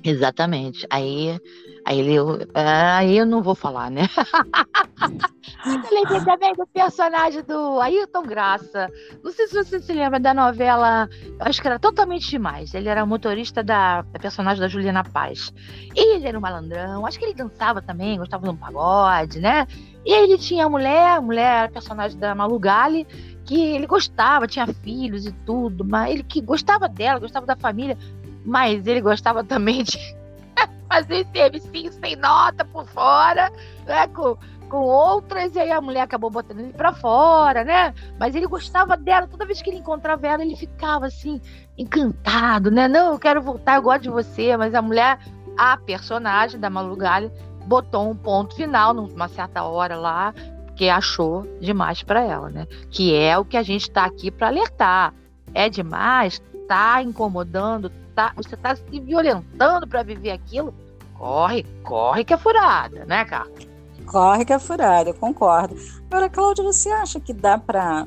Exatamente. 0.04 0.86
Aí, 0.92 1.40
aí 1.84 2.00
ele, 2.00 2.18
aí 2.54 3.18
eu 3.18 3.26
não 3.26 3.42
vou 3.42 3.56
falar, 3.56 3.90
né? 3.90 4.08
eu 5.66 5.92
lembrei 5.92 6.24
também 6.24 6.54
do 6.54 6.68
personagem 6.68 7.42
do 7.42 7.82
Ailton 7.82 8.22
Graça. 8.24 8.88
Não 9.24 9.32
sei 9.32 9.48
se 9.48 9.56
você 9.56 9.80
se 9.80 9.94
lembra 9.94 10.20
da 10.20 10.32
novela, 10.32 11.10
acho 11.40 11.60
que 11.60 11.68
era 11.68 11.80
totalmente 11.80 12.30
demais. 12.30 12.76
Ele 12.76 12.88
era 12.88 13.04
motorista 13.04 13.64
da, 13.64 14.04
da 14.04 14.20
personagem 14.20 14.62
da 14.62 14.68
Juliana 14.68 15.04
Paz. 15.04 15.52
E 15.96 16.16
ele 16.16 16.28
era 16.28 16.38
um 16.38 16.42
malandrão, 16.42 17.06
acho 17.08 17.18
que 17.18 17.26
ele 17.26 17.34
dançava 17.34 17.82
também, 17.82 18.20
gostava 18.20 18.44
de 18.44 18.50
um 18.50 18.58
pagode, 18.58 19.40
né? 19.40 19.66
E 20.06 20.14
aí 20.14 20.24
ele 20.24 20.38
tinha 20.38 20.68
a 20.68 20.70
mulher, 20.70 21.18
a 21.18 21.22
mulher, 21.22 21.66
a 21.66 21.70
personagem 21.72 22.20
da 22.20 22.36
Malu 22.36 22.60
Gali, 22.60 23.08
que 23.46 23.62
ele 23.62 23.86
gostava, 23.86 24.48
tinha 24.48 24.66
filhos 24.68 25.26
e 25.26 25.32
tudo, 25.32 25.86
mas 25.86 26.12
ele 26.12 26.24
que 26.24 26.42
gostava 26.42 26.90
dela, 26.90 27.20
gostava 27.20 27.46
da 27.46 27.56
família, 27.56 27.98
mas 28.44 28.86
ele 28.88 29.02
gostava 29.02 29.44
também 29.44 29.84
de 29.84 30.00
fazer 30.90 31.28
serviço 31.34 32.00
sem 32.00 32.16
nota 32.16 32.66
por 32.66 32.88
fora, 32.88 33.52
né, 33.86 34.08
com, 34.08 34.36
com 34.68 34.78
outras, 34.78 35.56
e 35.56 35.60
aí 35.60 35.72
a 35.72 35.80
mulher 35.80 36.02
acabou 36.02 36.30
botando 36.30 36.60
ele 36.60 36.74
para 36.74 36.92
fora, 36.92 37.64
né? 37.64 37.94
Mas 38.20 38.36
ele 38.36 38.48
gostava 38.48 38.98
dela, 38.98 39.28
toda 39.28 39.46
vez 39.46 39.62
que 39.62 39.70
ele 39.70 39.78
encontrava 39.78 40.26
ela, 40.28 40.44
ele 40.44 40.56
ficava 40.56 41.06
assim, 41.06 41.40
encantado, 41.78 42.72
né? 42.72 42.88
Não, 42.88 43.14
eu 43.14 43.20
quero 43.20 43.42
voltar, 43.42 43.76
eu 43.76 43.84
gosto 43.84 44.02
de 44.02 44.10
você, 44.10 44.58
mas 44.58 44.74
a 44.74 44.82
mulher, 44.82 45.20
a 45.58 45.78
personagem 45.78 46.60
da 46.60 46.70
Malu 46.70 46.96
Gali, 46.96 47.32
botou 47.66 48.10
um 48.10 48.16
ponto 48.16 48.56
final 48.56 48.94
numa 48.94 49.28
certa 49.28 49.64
hora 49.64 49.96
lá, 49.96 50.34
porque 50.76 50.90
achou 50.90 51.48
demais 51.62 52.04
para 52.04 52.22
ela, 52.22 52.50
né? 52.50 52.68
Que 52.92 53.16
é 53.16 53.38
o 53.38 53.46
que 53.46 53.56
a 53.56 53.64
gente 53.64 53.84
está 53.84 54.04
aqui 54.04 54.30
para 54.30 54.48
alertar. 54.48 55.14
É 55.54 55.70
demais, 55.70 56.42
tá 56.68 57.02
incomodando, 57.02 57.90
tá, 58.14 58.34
você 58.36 58.56
está 58.56 58.76
se 58.76 59.00
violentando 59.00 59.88
para 59.88 60.04
viver 60.04 60.32
aquilo. 60.32 60.74
Corre, 61.18 61.64
corre 61.82 62.26
que 62.26 62.34
é 62.34 62.38
furada, 62.38 63.06
né, 63.06 63.24
Carla? 63.24 63.54
Corre 64.06 64.44
que 64.44 64.52
é 64.52 64.60
furada, 64.60 65.12
eu 65.12 65.14
concordo. 65.14 65.78
Agora, 66.12 66.30
Cláudia, 66.30 66.66
você 66.66 66.90
acha 66.90 67.22
que 67.22 67.32
dá 67.32 67.58
para 67.58 68.06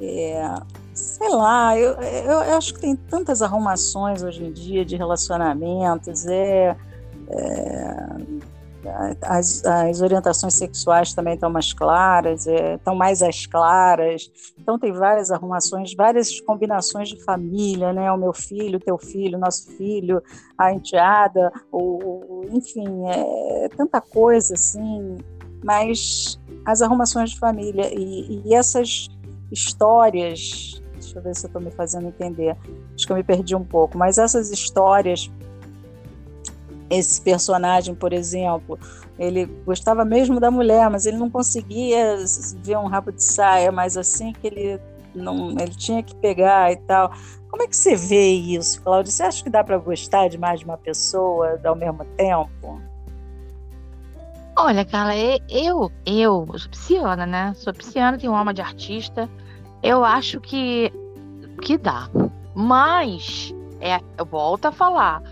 É, 0.00 0.54
sei 0.94 1.28
lá, 1.30 1.76
eu, 1.76 1.94
eu, 1.94 2.30
eu, 2.30 2.56
acho 2.56 2.74
que 2.74 2.80
tem 2.80 2.94
tantas 2.94 3.42
arrumações 3.42 4.22
hoje 4.22 4.44
em 4.44 4.52
dia 4.52 4.84
de 4.84 4.94
relacionamentos, 4.94 6.26
é, 6.26 6.76
é 7.28 8.06
as, 9.22 9.64
as, 9.64 10.00
orientações 10.00 10.54
sexuais 10.54 11.14
também 11.14 11.34
estão 11.34 11.50
mais 11.50 11.72
claras, 11.72 12.46
é, 12.46 12.74
estão 12.74 12.94
mais 12.94 13.22
às 13.22 13.46
claras. 13.46 14.30
Então 14.58 14.78
tem 14.78 14.92
várias 14.92 15.30
arrumações, 15.30 15.94
várias 15.94 16.40
combinações 16.40 17.08
de 17.08 17.22
família, 17.24 17.92
né? 17.92 18.10
O 18.12 18.16
meu 18.16 18.32
filho, 18.32 18.80
teu 18.80 18.98
filho, 18.98 19.38
nosso 19.38 19.70
filho, 19.76 20.22
a 20.56 20.72
enteada, 20.72 21.52
o, 21.72 22.42
enfim, 22.50 22.86
é 23.08 23.68
tanta 23.76 24.00
coisa 24.00 24.54
assim. 24.54 25.16
Mas 25.64 26.38
as 26.64 26.82
arrumações 26.82 27.30
de 27.30 27.38
família 27.38 27.92
e, 27.92 28.42
e 28.44 28.54
essas 28.54 29.08
histórias, 29.50 30.82
deixa 30.92 31.18
eu 31.18 31.22
ver 31.22 31.34
se 31.34 31.46
eu 31.46 31.48
estou 31.48 31.62
me 31.62 31.70
fazendo 31.70 32.08
entender. 32.08 32.56
Acho 32.94 33.06
que 33.06 33.12
eu 33.12 33.16
me 33.16 33.24
perdi 33.24 33.56
um 33.56 33.64
pouco, 33.64 33.96
mas 33.96 34.18
essas 34.18 34.50
histórias 34.50 35.30
esse 36.90 37.20
personagem, 37.20 37.94
por 37.94 38.12
exemplo, 38.12 38.78
ele 39.18 39.46
gostava 39.64 40.04
mesmo 40.04 40.40
da 40.40 40.50
mulher, 40.50 40.88
mas 40.90 41.06
ele 41.06 41.16
não 41.16 41.30
conseguia 41.30 42.16
ver 42.62 42.78
um 42.78 42.86
rabo 42.86 43.12
de 43.12 43.22
saia, 43.22 43.70
mas 43.72 43.96
assim 43.96 44.32
que 44.32 44.46
ele 44.46 44.80
não, 45.14 45.50
ele 45.50 45.74
tinha 45.74 46.02
que 46.02 46.14
pegar 46.14 46.72
e 46.72 46.76
tal. 46.76 47.10
Como 47.50 47.62
é 47.62 47.66
que 47.66 47.76
você 47.76 47.96
vê 47.96 48.30
isso, 48.30 48.82
Cláudia? 48.82 49.10
Você 49.10 49.22
acha 49.22 49.42
que 49.42 49.50
dá 49.50 49.64
para 49.64 49.78
gostar 49.78 50.28
de 50.28 50.38
mais 50.38 50.60
de 50.60 50.66
uma 50.66 50.76
pessoa 50.76 51.58
ao 51.64 51.74
mesmo 51.74 52.04
tempo? 52.16 52.80
Olha, 54.56 54.84
Carla, 54.84 55.14
eu, 55.48 55.90
eu 56.04 56.46
sou 56.58 56.70
pisciana, 56.70 57.24
né? 57.24 57.52
Sou 57.56 57.72
pisciana, 57.72 58.18
tenho 58.18 58.34
alma 58.34 58.52
de 58.52 58.60
artista. 58.60 59.28
Eu 59.82 60.04
acho 60.04 60.40
que, 60.40 60.92
que 61.62 61.78
dá. 61.78 62.10
Mas, 62.54 63.54
é, 63.80 64.00
eu 64.18 64.26
volto 64.26 64.66
a 64.66 64.72
falar, 64.72 65.22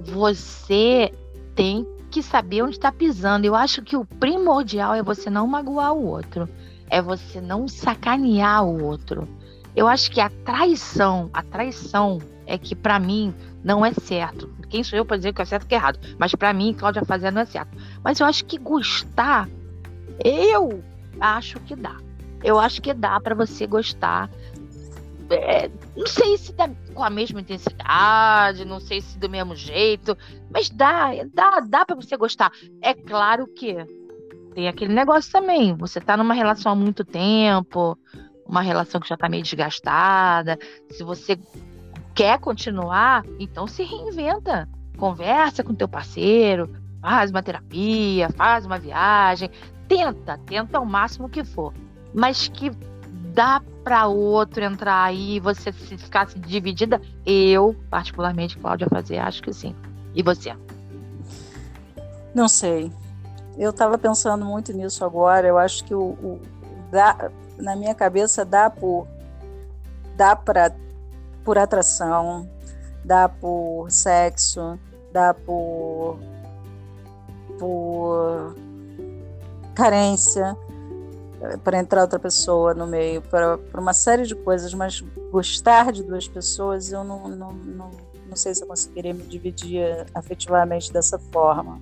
você 0.00 1.12
tem 1.54 1.86
que 2.10 2.22
saber 2.22 2.62
onde 2.62 2.76
está 2.76 2.90
pisando. 2.90 3.46
Eu 3.46 3.54
acho 3.54 3.82
que 3.82 3.96
o 3.96 4.04
primordial 4.04 4.94
é 4.94 5.02
você 5.02 5.30
não 5.30 5.46
magoar 5.46 5.92
o 5.92 6.06
outro, 6.06 6.48
é 6.88 7.00
você 7.00 7.40
não 7.40 7.68
sacanear 7.68 8.64
o 8.64 8.82
outro. 8.82 9.28
Eu 9.74 9.86
acho 9.86 10.10
que 10.10 10.20
a 10.20 10.28
traição, 10.28 11.30
a 11.32 11.42
traição 11.42 12.18
é 12.46 12.58
que 12.58 12.74
para 12.74 12.98
mim 12.98 13.32
não 13.62 13.86
é 13.86 13.92
certo. 13.92 14.52
Quem 14.68 14.82
sou 14.82 14.98
eu 14.98 15.04
para 15.04 15.16
dizer 15.16 15.32
que 15.32 15.42
é 15.42 15.44
certo 15.44 15.66
que 15.66 15.74
é 15.74 15.78
errado? 15.78 15.98
Mas 16.18 16.34
para 16.34 16.52
mim, 16.52 16.74
Cláudia 16.76 17.04
fazer 17.04 17.30
não 17.30 17.42
é 17.42 17.46
certo. 17.46 17.76
Mas 18.02 18.18
eu 18.18 18.26
acho 18.26 18.44
que 18.44 18.58
gostar, 18.58 19.48
eu 20.24 20.82
acho 21.20 21.60
que 21.60 21.76
dá. 21.76 21.96
Eu 22.42 22.58
acho 22.58 22.80
que 22.80 22.94
dá 22.94 23.20
para 23.20 23.34
você 23.34 23.66
gostar 23.66 24.30
é, 25.30 25.70
não 25.96 26.06
sei 26.06 26.36
se 26.36 26.52
dá 26.52 26.68
com 26.94 27.02
a 27.02 27.10
mesma 27.10 27.40
intensidade, 27.40 28.64
não 28.64 28.80
sei 28.80 29.00
se 29.00 29.18
do 29.18 29.28
mesmo 29.28 29.54
jeito, 29.54 30.16
mas 30.52 30.68
dá, 30.68 31.10
dá, 31.32 31.60
dá 31.60 31.86
para 31.86 31.96
você 31.96 32.16
gostar. 32.16 32.52
É 32.82 32.94
claro 32.94 33.46
que 33.46 33.76
tem 34.54 34.68
aquele 34.68 34.92
negócio 34.92 35.30
também. 35.30 35.74
Você 35.76 36.00
tá 36.00 36.16
numa 36.16 36.34
relação 36.34 36.72
há 36.72 36.74
muito 36.74 37.04
tempo, 37.04 37.96
uma 38.46 38.60
relação 38.60 39.00
que 39.00 39.08
já 39.08 39.16
tá 39.16 39.28
meio 39.28 39.42
desgastada. 39.42 40.58
Se 40.90 41.04
você 41.04 41.38
quer 42.14 42.38
continuar, 42.38 43.24
então 43.38 43.66
se 43.66 43.82
reinventa. 43.82 44.68
Conversa 44.98 45.62
com 45.62 45.74
teu 45.74 45.88
parceiro, 45.88 46.70
faz 47.00 47.30
uma 47.30 47.42
terapia, 47.42 48.28
faz 48.30 48.66
uma 48.66 48.78
viagem, 48.78 49.50
tenta, 49.88 50.36
tenta 50.38 50.78
ao 50.78 50.84
máximo 50.84 51.28
que 51.28 51.42
for. 51.42 51.72
Mas 52.12 52.48
que 52.48 52.70
dá 53.32 53.62
para 53.82 54.06
outro 54.06 54.62
entrar 54.62 55.04
aí 55.04 55.36
e 55.36 55.40
você 55.40 55.72
se 55.72 55.96
ficasse 55.96 56.38
dividida? 56.38 57.00
Eu, 57.24 57.74
particularmente, 57.88 58.58
Cláudia, 58.58 58.88
fazer, 58.88 59.18
acho 59.18 59.42
que 59.42 59.52
sim. 59.52 59.74
E 60.14 60.22
você? 60.22 60.54
Não 62.34 62.48
sei. 62.48 62.92
Eu 63.58 63.70
estava 63.70 63.98
pensando 63.98 64.44
muito 64.44 64.72
nisso 64.72 65.04
agora. 65.04 65.46
Eu 65.46 65.58
acho 65.58 65.84
que 65.84 65.94
o, 65.94 66.10
o 66.10 66.40
dá, 66.90 67.30
na 67.58 67.76
minha 67.76 67.94
cabeça 67.94 68.44
dá 68.44 68.70
por 68.70 69.06
dá 70.16 70.36
para 70.36 70.74
por 71.44 71.58
atração, 71.58 72.48
dá 73.04 73.28
por 73.28 73.90
sexo, 73.90 74.78
dá 75.12 75.34
por 75.34 76.18
por 77.58 78.54
carência, 79.74 80.56
para 81.64 81.78
entrar 81.78 82.02
outra 82.02 82.18
pessoa 82.18 82.74
no 82.74 82.86
meio, 82.86 83.22
para 83.22 83.58
uma 83.74 83.92
série 83.92 84.26
de 84.26 84.34
coisas, 84.34 84.74
mas 84.74 85.00
gostar 85.30 85.92
de 85.92 86.02
duas 86.02 86.28
pessoas, 86.28 86.92
eu 86.92 87.02
não, 87.02 87.28
não, 87.28 87.52
não, 87.52 87.90
não 88.28 88.36
sei 88.36 88.54
se 88.54 88.62
eu 88.62 88.68
conseguiria 88.68 89.14
me 89.14 89.22
dividir 89.22 90.06
afetivamente 90.14 90.92
dessa 90.92 91.18
forma. 91.18 91.80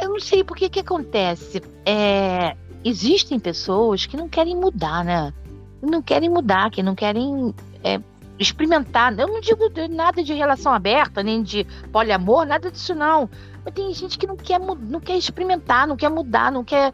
Eu 0.00 0.08
não 0.08 0.20
sei 0.20 0.42
porque 0.42 0.68
que 0.68 0.80
acontece. 0.80 1.62
É, 1.84 2.56
existem 2.84 3.38
pessoas 3.38 4.06
que 4.06 4.16
não 4.16 4.28
querem 4.28 4.56
mudar, 4.56 5.04
né? 5.04 5.32
Não 5.80 6.02
querem 6.02 6.28
mudar, 6.28 6.70
que 6.70 6.82
não 6.82 6.94
querem 6.94 7.54
é, 7.82 8.00
experimentar. 8.38 9.16
Eu 9.18 9.28
não 9.28 9.40
digo 9.40 9.70
nada 9.90 10.22
de 10.22 10.32
relação 10.32 10.72
aberta, 10.72 11.22
nem 11.22 11.42
de 11.42 11.64
poliamor, 11.92 12.44
nada 12.44 12.70
disso 12.70 12.94
não. 12.94 13.28
Mas 13.64 13.74
tem 13.74 13.92
gente 13.94 14.18
que 14.18 14.26
não 14.26 14.36
quer, 14.36 14.60
não 14.60 15.00
quer 15.00 15.16
experimentar, 15.16 15.86
não 15.86 15.96
quer 15.96 16.10
mudar, 16.10 16.52
não 16.52 16.64
quer 16.64 16.92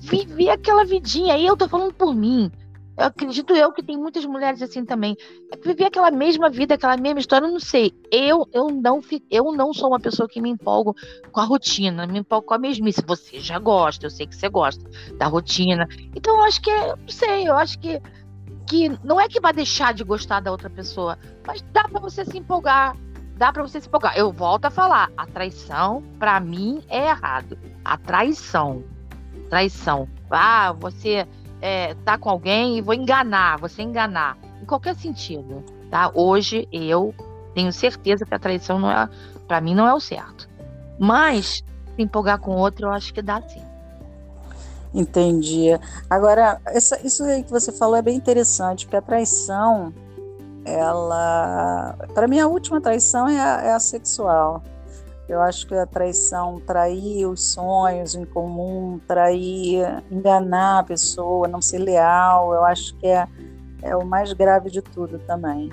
viver 0.00 0.50
aquela 0.50 0.84
vidinha. 0.84 1.34
Aí 1.34 1.46
eu 1.46 1.56
tô 1.56 1.68
falando 1.68 1.94
por 1.94 2.14
mim. 2.14 2.50
Eu 2.96 3.06
acredito 3.06 3.52
eu 3.54 3.72
que 3.72 3.82
tem 3.82 3.96
muitas 3.96 4.24
mulheres 4.24 4.62
assim 4.62 4.84
também. 4.84 5.16
É 5.52 5.56
viver 5.56 5.86
aquela 5.86 6.10
mesma 6.10 6.48
vida, 6.48 6.74
aquela 6.74 6.96
mesma 6.96 7.18
história, 7.18 7.46
eu 7.46 7.50
não 7.50 7.58
sei. 7.58 7.92
Eu, 8.10 8.46
eu, 8.52 8.68
não, 8.68 9.00
eu 9.30 9.52
não 9.52 9.72
sou 9.72 9.88
uma 9.88 9.98
pessoa 9.98 10.28
que 10.28 10.40
me 10.40 10.50
empolgo 10.50 10.94
com 11.32 11.40
a 11.40 11.44
rotina, 11.44 12.06
me 12.06 12.20
empolgo 12.20 12.46
com 12.46 12.54
a 12.54 12.58
mesmice. 12.58 13.02
Você 13.04 13.40
já 13.40 13.58
gosta, 13.58 14.06
eu 14.06 14.10
sei 14.10 14.26
que 14.26 14.36
você 14.36 14.48
gosta 14.48 14.88
da 15.18 15.26
rotina. 15.26 15.88
Então 16.14 16.36
eu 16.36 16.42
acho 16.42 16.60
que 16.60 16.70
é, 16.70 16.94
não 16.94 17.08
sei, 17.08 17.48
eu 17.48 17.56
acho 17.56 17.78
que, 17.80 18.00
que 18.68 18.88
não 19.02 19.20
é 19.20 19.28
que 19.28 19.40
vai 19.40 19.52
deixar 19.52 19.92
de 19.92 20.04
gostar 20.04 20.38
da 20.38 20.52
outra 20.52 20.70
pessoa, 20.70 21.18
mas 21.44 21.62
dá 21.72 21.88
para 21.88 22.00
você 22.00 22.24
se 22.24 22.38
empolgar, 22.38 22.96
dá 23.36 23.52
para 23.52 23.62
você 23.62 23.80
se 23.80 23.88
empolgar. 23.88 24.16
Eu 24.16 24.32
volto 24.32 24.66
a 24.66 24.70
falar, 24.70 25.10
a 25.16 25.26
traição, 25.26 26.02
para 26.18 26.38
mim, 26.40 26.82
é 26.88 27.08
errado. 27.08 27.58
A 27.84 27.96
traição. 27.96 28.82
Traição. 29.50 30.08
Ah, 30.30 30.72
você 30.72 31.26
é, 31.60 31.94
tá 32.04 32.18
com 32.18 32.28
alguém 32.30 32.78
e 32.78 32.80
vou 32.80 32.94
enganar, 32.94 33.58
você 33.58 33.82
enganar. 33.82 34.36
Em 34.60 34.64
qualquer 34.64 34.94
sentido, 34.96 35.64
tá? 35.90 36.10
Hoje 36.14 36.68
eu 36.72 37.14
tenho 37.54 37.72
certeza 37.72 38.24
que 38.24 38.34
a 38.34 38.38
traição 38.38 38.78
não 38.78 38.90
é, 38.90 39.08
para 39.46 39.60
mim, 39.60 39.74
não 39.74 39.86
é 39.86 39.94
o 39.94 40.00
certo. 40.00 40.48
Mas 40.98 41.64
se 41.94 42.02
empolgar 42.02 42.38
com 42.38 42.52
outro, 42.52 42.86
eu 42.86 42.90
acho 42.90 43.12
que 43.12 43.22
dá 43.22 43.40
sim. 43.42 43.62
Entendi. 44.92 45.68
Agora, 46.08 46.60
essa, 46.66 47.04
isso 47.04 47.24
aí 47.24 47.42
que 47.42 47.50
você 47.50 47.72
falou 47.72 47.96
é 47.96 48.02
bem 48.02 48.16
interessante, 48.16 48.86
porque 48.86 48.96
a 48.96 49.02
traição 49.02 49.92
ela, 50.64 51.96
para 52.14 52.26
mim, 52.26 52.40
a 52.40 52.46
última 52.46 52.80
traição 52.80 53.28
é 53.28 53.38
a, 53.38 53.62
é 53.62 53.72
a, 53.72 53.80
sexual. 53.80 54.62
Eu 55.28 55.40
acho 55.40 55.66
que 55.66 55.74
a 55.74 55.86
traição, 55.86 56.60
trair 56.66 57.26
os 57.26 57.42
sonhos 57.42 58.14
em 58.14 58.24
comum, 58.24 59.00
trair, 59.06 60.02
enganar 60.10 60.80
a 60.80 60.84
pessoa, 60.84 61.48
não 61.48 61.62
ser 61.62 61.78
leal, 61.78 62.52
eu 62.52 62.64
acho 62.64 62.94
que 62.96 63.06
é, 63.06 63.26
é 63.82 63.96
o 63.96 64.04
mais 64.04 64.32
grave 64.32 64.70
de 64.70 64.82
tudo 64.82 65.18
também. 65.20 65.70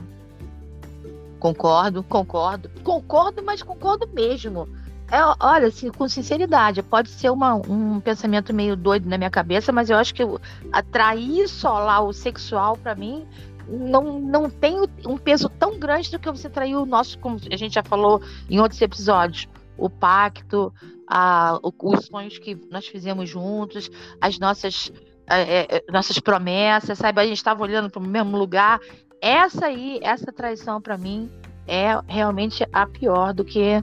Concordo, 1.39 2.04
concordo, 2.04 2.69
concordo, 2.84 3.41
mas 3.43 3.62
concordo 3.62 4.08
mesmo. 4.13 4.67
É, 5.12 5.19
olha, 5.41 5.67
assim, 5.67 5.89
com 5.89 6.08
sinceridade, 6.08 6.82
pode 6.82 7.10
ser 7.10 7.30
uma, 7.30 7.56
um 7.56 7.99
pensamento 7.99 8.54
meio 8.54 8.77
doido 8.77 9.10
na 9.10 9.17
minha 9.17 9.30
cabeça, 9.30 9.69
mas 9.69 9.89
eu 9.89 9.97
acho 9.97 10.15
que 10.15 10.23
atrair 10.71 11.49
só 11.49 11.80
lá 11.80 11.99
o 11.99 12.13
sexual, 12.13 12.77
para 12.77 12.95
mim, 12.95 13.27
não, 13.71 14.19
não 14.19 14.49
tem 14.49 14.75
um 15.05 15.17
peso 15.17 15.47
tão 15.49 15.79
grande 15.79 16.12
do 16.12 16.19
que 16.19 16.29
você 16.29 16.49
traiu 16.49 16.81
o 16.81 16.86
nosso, 16.86 17.17
como 17.19 17.38
a 17.49 17.55
gente 17.55 17.73
já 17.73 17.84
falou 17.84 18.21
em 18.49 18.60
outros 18.60 18.81
episódios, 18.81 19.47
o 19.77 19.89
pacto, 19.89 20.73
a, 21.07 21.57
os 21.62 22.05
sonhos 22.05 22.38
que 22.38 22.55
nós 22.69 22.88
fizemos 22.88 23.29
juntos, 23.29 23.89
as 24.19 24.38
nossas, 24.38 24.91
é, 25.27 25.77
é, 25.77 25.84
nossas 25.91 26.19
promessas, 26.19 26.97
sabe? 26.97 27.21
A 27.21 27.25
gente 27.25 27.38
estava 27.38 27.63
olhando 27.63 27.89
para 27.89 28.01
o 28.01 28.05
mesmo 28.05 28.38
lugar. 28.38 28.79
Essa 29.21 29.67
aí, 29.67 29.99
essa 30.03 30.31
traição 30.31 30.81
para 30.81 30.97
mim 30.97 31.31
é 31.67 31.91
realmente 32.07 32.67
a 32.73 32.86
pior 32.86 33.34
do 33.34 33.45
que 33.45 33.81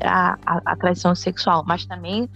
a, 0.00 0.38
a, 0.44 0.60
a 0.64 0.76
traição 0.76 1.14
sexual. 1.14 1.64
Mas 1.66 1.84
também 1.84 2.28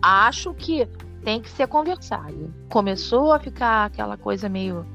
acho 0.00 0.54
que 0.54 0.86
tem 1.22 1.40
que 1.40 1.50
ser 1.50 1.66
conversado. 1.66 2.54
Começou 2.70 3.32
a 3.32 3.40
ficar 3.40 3.86
aquela 3.86 4.16
coisa 4.16 4.48
meio 4.48 4.86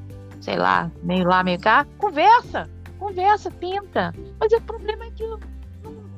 sei 0.41 0.57
lá, 0.57 0.91
meio 1.03 1.25
lá, 1.25 1.43
meio 1.43 1.59
cá, 1.59 1.85
conversa, 1.97 2.69
conversa, 2.99 3.49
pinta. 3.51 4.13
Mas 4.39 4.51
o 4.51 4.61
problema 4.61 5.05
é 5.05 5.11
que 5.11 5.23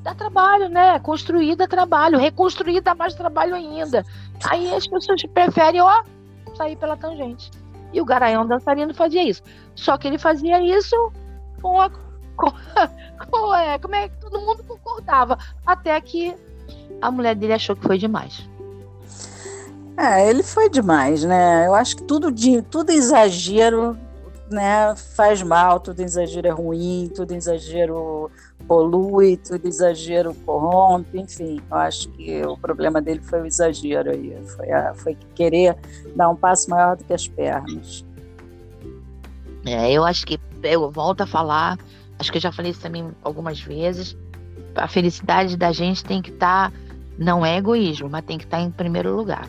dá 0.02 0.16
trabalho, 0.16 0.70
né? 0.70 0.98
Construir 1.00 1.56
dá 1.56 1.68
trabalho, 1.68 2.18
reconstruir 2.18 2.82
dá 2.82 2.96
mais 2.96 3.14
trabalho 3.14 3.54
ainda. 3.54 4.06
Aí 4.50 4.74
as 4.74 4.88
pessoas 4.88 5.22
preferem, 5.34 5.82
ó, 5.82 6.04
sair 6.56 6.76
pela 6.76 6.98
tangente. 6.98 7.52
E 7.92 8.02
o 8.02 8.06
Garanhão 8.06 8.48
dançarino 8.48 8.94
fazia 8.94 9.24
isso. 9.24 9.44
Só 9.76 9.98
que 9.98 10.08
ele 10.08 10.18
fazia 10.18 10.60
isso 10.62 10.96
com 11.62 11.80
a. 11.80 11.90
Com, 12.36 12.52
com, 13.30 13.56
é, 13.56 13.78
como 13.78 13.96
é 13.96 14.10
que 14.10 14.18
todo 14.18 14.42
mundo 14.42 14.64
concordava. 14.64 15.38
Até 15.66 16.00
que 16.02 16.36
a 17.02 17.12
mulher 17.12 17.36
dele 17.36 17.54
achou 17.54 17.76
que 17.76 17.84
foi 17.84 17.98
demais. 17.98 18.50
É, 19.96 20.28
ele 20.28 20.42
foi 20.42 20.70
demais, 20.70 21.24
né? 21.24 21.68
Eu 21.68 21.76
acho 21.76 21.98
que 21.98 22.04
tudo, 22.04 22.32
de, 22.32 22.64
tudo 22.64 22.92
exagero 22.92 23.96
né, 24.54 24.96
faz 24.96 25.42
mal, 25.44 25.80
tudo 25.80 26.02
exagero 26.02 26.48
é 26.48 26.52
ruim, 26.52 27.12
tudo 27.14 27.34
exagero 27.34 28.32
polui, 28.68 29.38
tudo 29.38 29.68
exagero 29.68 30.34
corrompe, 30.46 31.20
enfim, 31.20 31.62
eu 31.70 31.78
acho 31.78 32.10
que 32.10 32.42
o 32.46 32.58
problema 32.58 33.02
dele 33.02 33.22
foi 33.22 33.42
o 33.42 33.46
exagero 33.46 34.12
aí, 34.12 34.36
foi, 34.56 34.72
a, 34.72 34.94
foi 34.94 35.18
querer 35.36 35.76
dar 36.16 36.30
um 36.30 36.36
passo 36.36 36.70
maior 36.70 36.96
do 36.96 37.04
que 37.04 37.14
as 37.14 37.28
pernas. 37.28 38.06
É, 39.66 39.92
eu 39.92 40.04
acho 40.04 40.26
que, 40.26 40.40
eu 40.62 40.90
volto 40.92 41.22
a 41.22 41.28
falar, 41.28 41.78
acho 42.20 42.32
que 42.32 42.38
eu 42.38 42.42
já 42.42 42.52
falei 42.52 42.72
isso 42.72 42.82
também 42.82 43.12
algumas 43.24 43.60
vezes, 43.60 44.16
a 44.76 44.88
felicidade 44.88 45.58
da 45.58 45.72
gente 45.72 46.04
tem 46.04 46.22
que 46.22 46.30
estar, 46.30 46.72
tá, 46.72 46.78
não 47.18 47.46
é 47.46 47.58
egoísmo, 47.58 48.10
mas 48.10 48.26
tem 48.26 48.38
que 48.38 48.46
estar 48.46 48.58
tá 48.58 48.64
em 48.64 48.72
primeiro 48.72 49.16
lugar. 49.16 49.48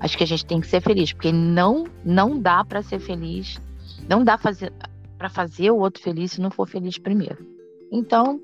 Acho 0.00 0.16
que 0.16 0.24
a 0.24 0.26
gente 0.26 0.46
tem 0.46 0.60
que 0.60 0.66
ser 0.66 0.80
feliz, 0.80 1.12
porque 1.12 1.32
não, 1.32 1.86
não 2.04 2.38
dá 2.38 2.64
para 2.64 2.82
ser 2.82 3.00
feliz, 3.00 3.60
não 4.08 4.24
dá 4.24 4.38
fazer, 4.38 4.72
para 5.16 5.28
fazer 5.28 5.70
o 5.70 5.78
outro 5.78 6.02
feliz 6.02 6.32
se 6.32 6.40
não 6.40 6.50
for 6.50 6.68
feliz 6.68 6.98
primeiro. 6.98 7.46
Então, 7.92 8.40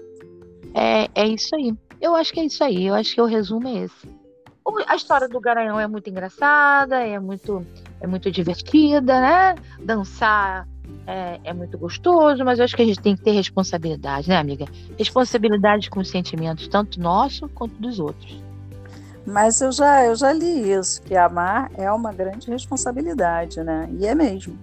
é, 0.74 1.08
é 1.14 1.26
isso 1.26 1.54
aí. 1.54 1.74
Eu 2.00 2.14
acho 2.14 2.32
que 2.32 2.40
é 2.40 2.44
isso 2.44 2.62
aí. 2.62 2.86
Eu 2.86 2.94
acho 2.94 3.14
que 3.14 3.20
o 3.20 3.26
resumo 3.26 3.68
é 3.68 3.84
esse. 3.84 4.08
A 4.86 4.96
história 4.96 5.28
do 5.28 5.40
Garanhão 5.40 5.78
é 5.78 5.86
muito 5.86 6.08
engraçada, 6.08 6.98
é 6.98 7.18
muito, 7.18 7.64
é 8.00 8.06
muito 8.06 8.30
divertida, 8.30 9.20
né? 9.20 9.54
Dançar 9.80 10.66
é, 11.06 11.38
é, 11.44 11.52
muito 11.52 11.76
gostoso, 11.76 12.44
mas 12.44 12.58
eu 12.58 12.64
acho 12.64 12.74
que 12.74 12.82
a 12.82 12.86
gente 12.86 13.00
tem 13.00 13.14
que 13.14 13.22
ter 13.22 13.32
responsabilidade, 13.32 14.28
né, 14.28 14.38
amiga? 14.38 14.64
Responsabilidade 14.98 15.90
com 15.90 16.00
os 16.00 16.08
sentimentos, 16.08 16.66
tanto 16.66 16.98
nosso 16.98 17.48
quanto 17.50 17.74
dos 17.74 18.00
outros. 18.00 18.42
Mas 19.26 19.60
eu 19.60 19.70
já, 19.72 20.04
eu 20.04 20.14
já 20.14 20.32
li 20.32 20.72
isso, 20.72 21.02
que 21.02 21.14
amar 21.14 21.70
é 21.76 21.90
uma 21.90 22.12
grande 22.12 22.50
responsabilidade, 22.50 23.62
né? 23.62 23.88
E 23.98 24.06
é 24.06 24.14
mesmo. 24.14 24.58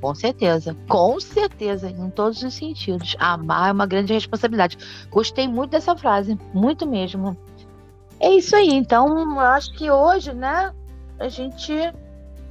Com 0.00 0.14
certeza, 0.14 0.74
com 0.88 1.20
certeza, 1.20 1.90
em 1.90 2.10
todos 2.10 2.42
os 2.42 2.54
sentidos. 2.54 3.14
Amar 3.18 3.68
é 3.68 3.72
uma 3.72 3.86
grande 3.86 4.14
responsabilidade. 4.14 4.78
Gostei 5.10 5.46
muito 5.46 5.72
dessa 5.72 5.94
frase, 5.94 6.38
muito 6.54 6.86
mesmo. 6.86 7.36
É 8.18 8.30
isso 8.30 8.56
aí. 8.56 8.70
Então, 8.72 9.38
acho 9.38 9.72
que 9.74 9.90
hoje, 9.90 10.32
né, 10.32 10.72
a 11.18 11.28
gente, 11.28 11.72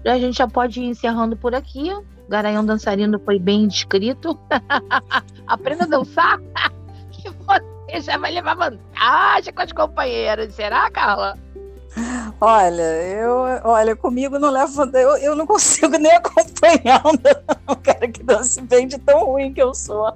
a 0.05 0.17
gente 0.19 0.37
já 0.37 0.47
pode 0.47 0.79
ir 0.79 0.85
encerrando 0.85 1.35
por 1.35 1.55
aqui. 1.55 1.89
Garanhão 2.27 2.63
dançarino 2.63 3.19
foi 3.19 3.39
bem 3.39 3.67
descrito. 3.67 4.39
Aprenda 5.47 5.85
a 5.85 5.87
dançar, 5.87 6.39
que 7.09 7.29
você 7.29 8.01
já 8.01 8.17
vai 8.17 8.31
levar 8.31 8.55
vantagem 8.55 9.51
com 9.51 9.61
as 9.61 9.71
companheiras. 9.71 10.53
Será, 10.53 10.89
Carla? 10.91 11.35
Olha, 12.39 12.81
eu, 12.81 13.33
olha, 13.63 13.95
comigo 13.95 14.39
não 14.39 14.49
leva, 14.49 14.89
eu, 14.93 15.17
eu 15.17 15.35
não 15.35 15.45
consigo 15.45 15.97
nem 15.97 16.11
acompanhar 16.13 17.01
um 17.67 17.75
cara 17.75 18.07
que 18.07 18.23
dança 18.23 18.61
bem 18.61 18.87
de 18.87 18.97
tão 18.99 19.25
ruim 19.25 19.53
que 19.53 19.61
eu 19.61 19.73
sou. 19.73 20.13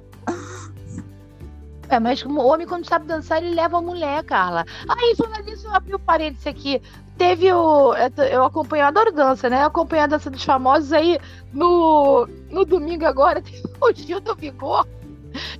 É, 1.88 2.00
mas 2.00 2.24
o 2.24 2.38
homem, 2.38 2.66
quando 2.66 2.88
sabe 2.88 3.06
dançar, 3.06 3.42
ele 3.42 3.54
leva 3.54 3.78
a 3.78 3.82
mulher, 3.82 4.24
Carla. 4.24 4.64
Aí, 4.88 5.14
falando 5.16 5.44
nisso, 5.44 5.66
eu 5.66 5.74
abri 5.74 5.94
o 5.94 5.98
parênteses 5.98 6.46
aqui. 6.46 6.80
Teve 7.16 7.52
o. 7.52 7.94
Eu 8.30 8.44
acompanho, 8.44 8.82
eu 8.82 8.86
adoro 8.86 9.12
dança, 9.12 9.48
né? 9.48 9.62
Eu 9.62 9.66
acompanhei 9.66 10.04
a 10.04 10.08
dança 10.08 10.30
dos 10.30 10.42
famosos 10.42 10.92
aí 10.92 11.18
no, 11.52 12.26
no 12.50 12.64
domingo 12.64 13.04
agora. 13.04 13.42
O 13.80 13.92
Gil 13.92 14.20
do 14.20 14.34
Vigor. 14.34 14.86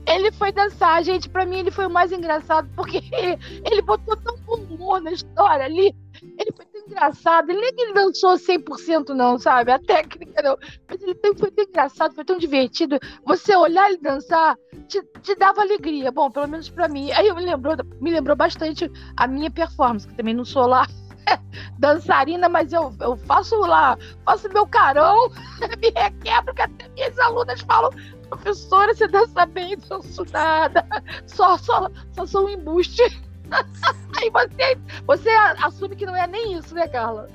Ele 0.07 0.33
foi 0.33 0.51
dançar, 0.51 1.03
gente. 1.05 1.29
Pra 1.29 1.45
mim, 1.45 1.59
ele 1.59 1.71
foi 1.71 1.87
o 1.87 1.91
mais 1.91 2.11
engraçado, 2.11 2.69
porque 2.75 3.03
ele, 3.65 3.83
botou 3.83 4.17
tão 4.17 4.35
humor 4.49 5.01
na 5.01 5.13
história 5.13 5.67
ali. 5.67 5.95
Ele 6.39 6.53
foi 6.57 6.67
tão 6.67 6.81
engraçado. 6.87 7.51
Ele 7.51 7.61
nem 7.61 7.75
que 7.75 7.83
ele 7.83 7.93
dançou 7.93 8.35
100%, 8.35 9.11
não, 9.11 9.39
sabe? 9.39 9.73
A 9.73 9.79
técnica 9.79 10.43
não. 10.43 10.57
Mas 10.89 11.03
ele 11.03 11.15
foi 11.15 11.51
tão 11.51 11.65
engraçado, 11.65 12.15
foi 12.15 12.25
tão 12.25 12.39
divertido. 12.39 12.99
Você 13.25 13.55
olhar 13.57 13.89
ele 13.89 13.99
dançar 13.99 14.57
te, 14.89 15.03
te 15.23 15.35
dava 15.35 15.61
alegria. 15.61 16.11
Bom, 16.11 16.31
pelo 16.31 16.49
menos 16.49 16.69
pra 16.69 16.89
mim. 16.89 17.11
Aí 17.13 17.33
me 17.33 17.45
lembrou, 17.45 17.75
me 18.01 18.11
lembrou 18.11 18.37
bastante 18.37 18.91
a 19.17 19.27
minha 19.27 19.51
performance, 19.51 20.07
que 20.07 20.15
também 20.15 20.35
não 20.35 20.45
sou 20.45 20.67
lá 20.67 20.87
dançarina, 21.79 22.49
mas 22.49 22.73
eu, 22.73 22.95
eu 23.01 23.17
faço 23.17 23.57
lá, 23.57 23.97
faço 24.25 24.49
meu 24.51 24.67
carão, 24.67 25.29
me 25.81 25.91
requebro, 25.91 26.55
que 26.55 26.63
até 26.63 26.89
minhas 26.91 27.19
alunas 27.19 27.61
falam, 27.63 27.91
professora, 28.29 28.95
você 28.95 29.07
dança 29.09 29.47
bem, 29.47 29.77
danço 29.77 30.25
nada, 30.33 30.87
só, 31.27 31.57
só, 31.57 31.91
só 32.13 32.27
sou 32.27 32.47
um 32.47 32.51
embuste. 32.51 33.03
Aí 34.21 34.31
você, 34.31 34.79
você 35.07 35.29
assume 35.63 35.97
que 35.97 36.07
não 36.07 36.17
é 36.17 36.27
nem 36.27 36.55
isso, 36.55 36.75
né, 36.75 36.87
Carla? 36.89 37.29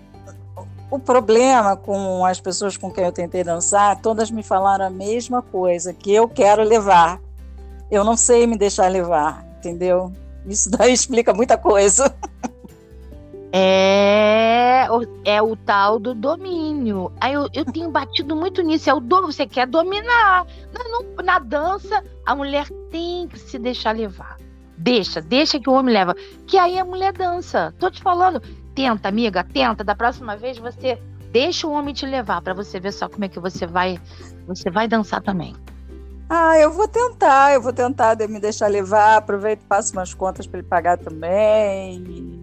O 0.91 0.97
problema 0.97 1.77
com 1.77 2.25
as 2.25 2.41
pessoas 2.41 2.75
com 2.75 2.91
quem 2.91 3.05
eu 3.05 3.11
tentei 3.11 3.43
dançar, 3.43 4.01
todas 4.01 4.31
me 4.31 4.41
falaram 4.41 4.85
a 4.85 4.89
mesma 4.89 5.41
coisa, 5.41 5.93
que 5.93 6.13
eu 6.13 6.27
quero 6.27 6.63
levar. 6.63 7.21
Eu 7.91 8.03
não 8.03 8.17
sei 8.17 8.47
me 8.47 8.57
deixar 8.57 8.87
levar, 8.87 9.45
entendeu? 9.57 10.11
Isso 10.45 10.69
daí 10.71 10.91
explica 10.91 11.33
muita 11.33 11.57
coisa. 11.57 12.15
É, 13.51 14.87
é 15.25 15.41
o 15.41 15.55
tal 15.55 15.99
do 15.99 16.13
domínio. 16.13 17.11
Aí 17.19 17.33
eu, 17.33 17.47
eu 17.53 17.65
tenho 17.65 17.89
batido 17.89 18.35
muito 18.35 18.61
nisso. 18.61 18.89
É 18.89 18.93
o 18.93 18.99
dom, 18.99 19.23
você 19.23 19.45
quer 19.45 19.67
dominar. 19.67 20.45
Na, 20.73 21.23
na 21.23 21.39
dança, 21.39 22.03
a 22.25 22.35
mulher 22.35 22.67
tem 22.91 23.27
que 23.27 23.39
se 23.39 23.57
deixar 23.59 23.95
levar. 23.95 24.37
Deixa, 24.79 25.21
deixa 25.21 25.59
que 25.59 25.69
o 25.69 25.73
homem 25.73 25.93
leva. 25.93 26.15
Que 26.47 26.57
aí 26.57 26.79
a 26.79 26.85
mulher 26.85 27.13
dança. 27.13 27.73
Tô 27.77 27.91
te 27.91 28.01
falando. 28.01 28.41
Tenta, 28.73 29.09
amiga, 29.09 29.43
tenta. 29.43 29.83
Da 29.83 29.93
próxima 29.93 30.35
vez 30.37 30.57
você 30.57 30.97
deixa 31.31 31.67
o 31.67 31.71
homem 31.71 31.93
te 31.93 32.05
levar 32.05 32.41
para 32.41 32.53
você 32.53 32.79
ver 32.79 32.93
só 32.93 33.07
como 33.07 33.25
é 33.25 33.29
que 33.29 33.39
você 33.39 33.67
vai, 33.67 33.99
você 34.47 34.71
vai 34.71 34.87
dançar 34.87 35.21
também. 35.21 35.55
Ah, 36.29 36.57
eu 36.57 36.71
vou 36.71 36.87
tentar, 36.87 37.53
eu 37.53 37.61
vou 37.61 37.73
tentar 37.73 38.15
me 38.27 38.39
deixar 38.39 38.67
levar, 38.67 39.17
aproveito, 39.17 39.61
passo 39.65 39.93
umas 39.93 40.13
contas 40.13 40.47
para 40.47 40.59
ele 40.59 40.67
pagar 40.67 40.97
também 40.97 42.39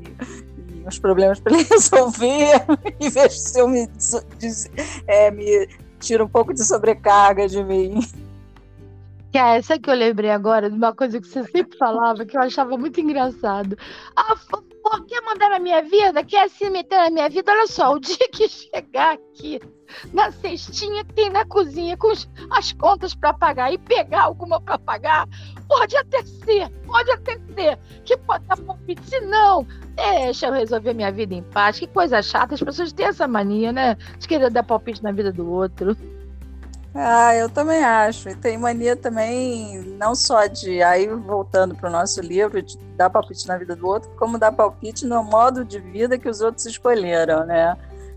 uns 0.87 0.99
problemas 0.99 1.41
para 1.41 1.55
ele 1.55 1.67
resolver 1.69 2.65
e 3.01 3.11
vejo 3.11 3.37
se 3.37 3.59
eu 3.59 3.69
me, 3.69 3.89
é, 5.07 5.31
me 5.31 5.69
tiro 5.99 6.25
um 6.25 6.29
pouco 6.29 6.55
de 6.55 6.65
sobrecarga 6.65 7.49
de 7.49 7.63
mim. 7.63 8.01
Que 9.37 9.41
é 9.41 9.59
essa 9.59 9.79
que 9.79 9.91
eu 9.91 9.95
lembrei 9.95 10.31
agora 10.31 10.71
de 10.71 10.77
uma 10.77 10.95
coisa 10.95 11.21
que 11.21 11.27
você 11.27 11.45
sempre 11.45 11.77
falava 11.77 12.25
que 12.25 12.35
eu 12.35 12.41
achava 12.41 12.75
muito 12.79 12.99
engraçado. 13.03 13.77
Ah, 14.17 14.35
por 14.83 15.05
que 15.05 15.21
mandar 15.21 15.51
na 15.51 15.59
minha 15.59 15.83
vida? 15.83 16.25
Quer 16.25 16.49
se 16.49 16.71
meter 16.71 16.97
na 16.97 17.11
minha 17.11 17.29
vida? 17.29 17.53
Olha 17.53 17.67
só, 17.67 17.93
o 17.93 18.01
dia 18.01 18.17
que 18.33 18.49
chegar 18.49 19.13
aqui 19.13 19.61
na 20.15 20.31
cestinha 20.31 21.05
que 21.05 21.13
tem 21.13 21.29
na 21.29 21.45
cozinha 21.45 21.99
com 21.99 22.11
as 22.51 22.73
contas 22.73 23.15
para 23.15 23.35
pagar 23.35 23.71
e 23.71 23.77
pegar 23.77 24.23
alguma 24.23 24.59
para 24.59 24.79
pagar, 24.79 25.29
pode 25.69 25.95
até 25.99 26.23
ser, 26.23 26.71
pode 26.87 27.11
até 27.11 27.39
ser 27.55 27.79
que 28.07 28.17
pode 28.17 28.43
dar 28.47 28.57
palpite. 28.57 29.05
Se 29.05 29.21
não, 29.21 29.67
deixa 29.97 30.47
eu 30.47 30.53
resolver 30.55 30.95
minha 30.95 31.13
vida 31.13 31.35
em 31.35 31.43
paz. 31.43 31.79
Que 31.79 31.87
coisa 31.87 32.23
chata, 32.23 32.55
as 32.55 32.63
pessoas 32.63 32.91
têm 32.91 33.05
essa 33.05 33.29
mania, 33.29 33.71
né? 33.71 33.97
De 34.19 34.27
querer 34.27 34.51
dar 34.51 34.63
palpite 34.63 35.03
na 35.03 35.13
vida 35.13 35.31
do 35.31 35.47
outro. 35.47 35.95
Ah, 36.99 37.35
eu 37.35 37.51
também 37.51 37.85
acho. 37.85 38.31
E 38.31 38.35
tem 38.35 38.57
mania 38.57 38.97
também, 38.97 39.81
não 39.99 40.15
só 40.15 40.47
de, 40.47 40.83
aí 40.83 41.07
voltando 41.07 41.75
para 41.75 41.91
o 41.91 41.93
nosso 41.93 42.21
livro, 42.23 42.63
de 42.63 42.79
dar 42.97 43.11
palpite 43.11 43.47
na 43.47 43.59
vida 43.59 43.77
do 43.77 43.87
outro, 43.87 44.11
como 44.17 44.39
dar 44.39 44.51
palpite 44.51 45.05
no 45.05 45.23
modo 45.23 45.63
de 45.63 45.79
vida 45.79 46.19
que 46.19 46.29
os 46.29 46.41
outros 46.41 46.65
escolheram, 46.65 47.45
né? 47.45 47.77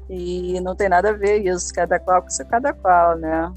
E 0.10 0.60
não 0.62 0.76
tem 0.76 0.88
nada 0.88 1.10
a 1.10 1.14
ver 1.14 1.46
isso, 1.46 1.74
cada 1.74 2.00
qual 2.00 2.22
com 2.22 2.30
seu 2.30 2.46
cada 2.46 2.74
qual, 2.74 3.18
né? 3.18 3.52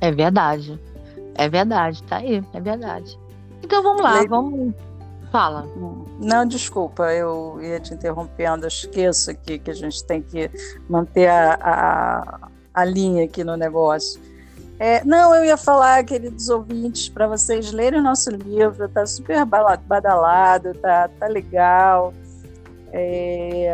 É 0.00 0.10
verdade. 0.10 0.80
É 1.34 1.48
verdade, 1.48 2.02
tá 2.04 2.16
aí, 2.16 2.42
é 2.54 2.60
verdade. 2.60 3.18
Então 3.62 3.82
vamos 3.82 4.02
lá, 4.02 4.20
Le... 4.20 4.28
vamos. 4.28 4.74
Fala. 5.30 5.66
Não, 6.20 6.46
desculpa, 6.46 7.12
eu 7.12 7.58
ia 7.60 7.80
te 7.80 7.92
interrompendo, 7.92 8.64
eu 8.64 8.68
esqueço 8.68 9.32
aqui 9.32 9.58
que 9.58 9.70
a 9.70 9.74
gente 9.74 10.04
tem 10.04 10.22
que 10.22 10.48
manter 10.88 11.28
a, 11.28 11.58
a 11.60 12.48
a 12.74 12.84
linha 12.84 13.24
aqui 13.24 13.44
no 13.44 13.56
negócio. 13.56 14.20
É, 14.78 15.04
não, 15.04 15.34
eu 15.34 15.44
ia 15.44 15.56
falar, 15.56 16.04
queridos 16.04 16.48
ouvintes, 16.48 17.08
para 17.08 17.28
vocês 17.28 17.70
lerem 17.70 18.00
o 18.00 18.02
nosso 18.02 18.30
livro, 18.30 18.88
tá 18.88 19.06
super 19.06 19.44
badalado, 19.44 20.74
tá, 20.74 21.08
tá 21.08 21.26
legal. 21.28 22.12
É, 22.92 23.72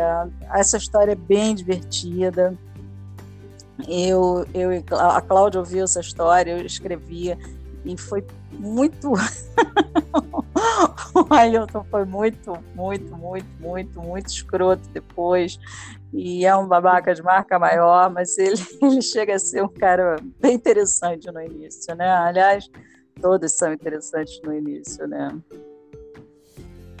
essa 0.53 0.77
história 0.77 1.13
é 1.13 1.15
bem 1.15 1.55
divertida. 1.55 2.55
Eu, 3.87 4.45
eu, 4.53 4.69
a 4.91 5.21
Cláudia 5.21 5.59
ouviu 5.59 5.83
essa 5.83 5.99
história, 5.99 6.51
eu 6.51 6.65
escrevia, 6.65 7.37
e 7.83 7.97
foi 7.97 8.23
muito 8.51 9.13
Ailton 11.29 11.83
foi 11.89 12.05
muito, 12.05 12.57
muito, 12.75 13.17
muito, 13.17 13.47
muito, 13.59 14.01
muito 14.01 14.27
escroto 14.27 14.87
depois. 14.89 15.59
E 16.13 16.45
é 16.45 16.55
um 16.55 16.67
babaca 16.67 17.13
de 17.13 17.23
marca 17.23 17.57
maior, 17.57 18.09
mas 18.09 18.37
ele, 18.37 18.55
ele 18.81 19.01
chega 19.01 19.35
a 19.35 19.39
ser 19.39 19.63
um 19.63 19.69
cara 19.69 20.17
bem 20.39 20.55
interessante 20.55 21.31
no 21.31 21.41
início, 21.41 21.95
né? 21.95 22.09
Aliás, 22.09 22.69
todos 23.21 23.53
são 23.53 23.71
interessantes 23.71 24.39
no 24.43 24.53
início, 24.53 25.07
né? 25.07 25.29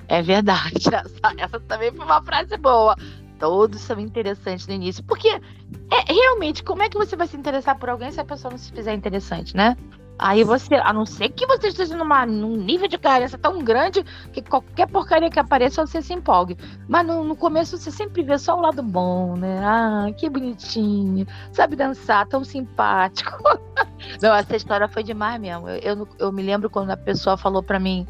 É 0.07 0.21
verdade. 0.21 0.73
Essa, 0.93 1.33
essa 1.37 1.59
também 1.61 1.91
foi 1.91 2.05
uma 2.05 2.21
frase 2.21 2.57
boa. 2.57 2.95
Todos 3.39 3.81
são 3.81 3.99
interessantes 3.99 4.67
no 4.67 4.73
início. 4.73 5.03
Porque, 5.03 5.29
é, 5.29 6.13
realmente, 6.13 6.63
como 6.63 6.83
é 6.83 6.89
que 6.89 6.97
você 6.97 7.15
vai 7.15 7.27
se 7.27 7.35
interessar 7.35 7.79
por 7.79 7.89
alguém 7.89 8.11
se 8.11 8.19
a 8.19 8.25
pessoa 8.25 8.51
não 8.51 8.57
se 8.57 8.71
fizer 8.71 8.93
interessante, 8.93 9.55
né? 9.55 9.75
Aí 10.21 10.43
você, 10.43 10.75
a 10.75 10.93
não 10.93 11.03
ser 11.03 11.29
que 11.29 11.47
você 11.47 11.69
esteja 11.69 11.97
numa, 11.97 12.27
num 12.27 12.55
nível 12.55 12.87
de 12.87 12.99
carência 12.99 13.39
tão 13.39 13.57
grande 13.63 14.03
que 14.31 14.39
qualquer 14.39 14.87
porcaria 14.87 15.31
que 15.31 15.39
apareça 15.39 15.83
você 15.83 15.99
se 15.99 16.13
empolgue. 16.13 16.55
Mas 16.87 17.07
no, 17.07 17.23
no, 17.23 17.35
começo 17.35 17.75
você 17.75 17.89
sempre 17.89 18.21
vê 18.21 18.37
só 18.37 18.55
o 18.55 18.61
lado 18.61 18.83
bom, 18.83 19.35
né? 19.35 19.59
Ah, 19.65 20.11
que 20.15 20.29
bonitinho, 20.29 21.25
sabe 21.51 21.75
dançar, 21.75 22.27
tão 22.27 22.43
simpático. 22.43 23.35
não, 24.21 24.35
essa 24.35 24.55
história 24.55 24.87
foi 24.87 25.01
demais 25.01 25.41
mesmo. 25.41 25.67
Eu, 25.67 25.97
eu, 25.97 26.07
eu 26.19 26.31
me 26.31 26.43
lembro 26.43 26.69
quando 26.69 26.91
a 26.91 26.97
pessoa 26.97 27.35
falou 27.35 27.63
para 27.63 27.79
mim, 27.79 28.05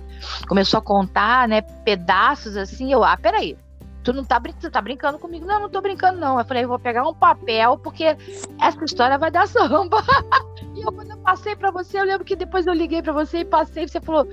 começou 0.49 0.79
a 0.79 0.81
contar, 0.81 1.47
né, 1.47 1.61
pedaços 1.61 2.57
assim, 2.57 2.91
eu, 2.91 3.05
ah, 3.05 3.15
peraí 3.15 3.57
tu 4.03 4.11
não 4.13 4.23
tá, 4.23 4.39
brin 4.39 4.53
tá 4.53 4.81
brincando 4.81 5.19
comigo? 5.19 5.45
Não, 5.45 5.59
não 5.59 5.69
tô 5.69 5.79
brincando, 5.79 6.19
não. 6.19 6.39
Eu 6.39 6.45
falei, 6.45 6.63
eu 6.63 6.67
vou 6.67 6.79
pegar 6.79 7.07
um 7.07 7.13
papel, 7.13 7.77
porque 7.77 8.17
essa 8.59 8.83
história 8.83 9.17
vai 9.17 9.31
dar 9.31 9.45
samba. 9.47 10.03
E 10.81 10.83
eu, 10.83 10.91
quando 10.91 11.11
eu 11.11 11.17
passei 11.17 11.55
pra 11.55 11.69
você, 11.69 11.99
eu 11.99 12.05
lembro 12.05 12.25
que 12.25 12.35
depois 12.35 12.65
eu 12.65 12.73
liguei 12.73 13.01
pra 13.01 13.13
você 13.13 13.39
e 13.39 13.45
passei, 13.45 13.83
e 13.83 13.87
você 13.87 14.01
falou, 14.01 14.27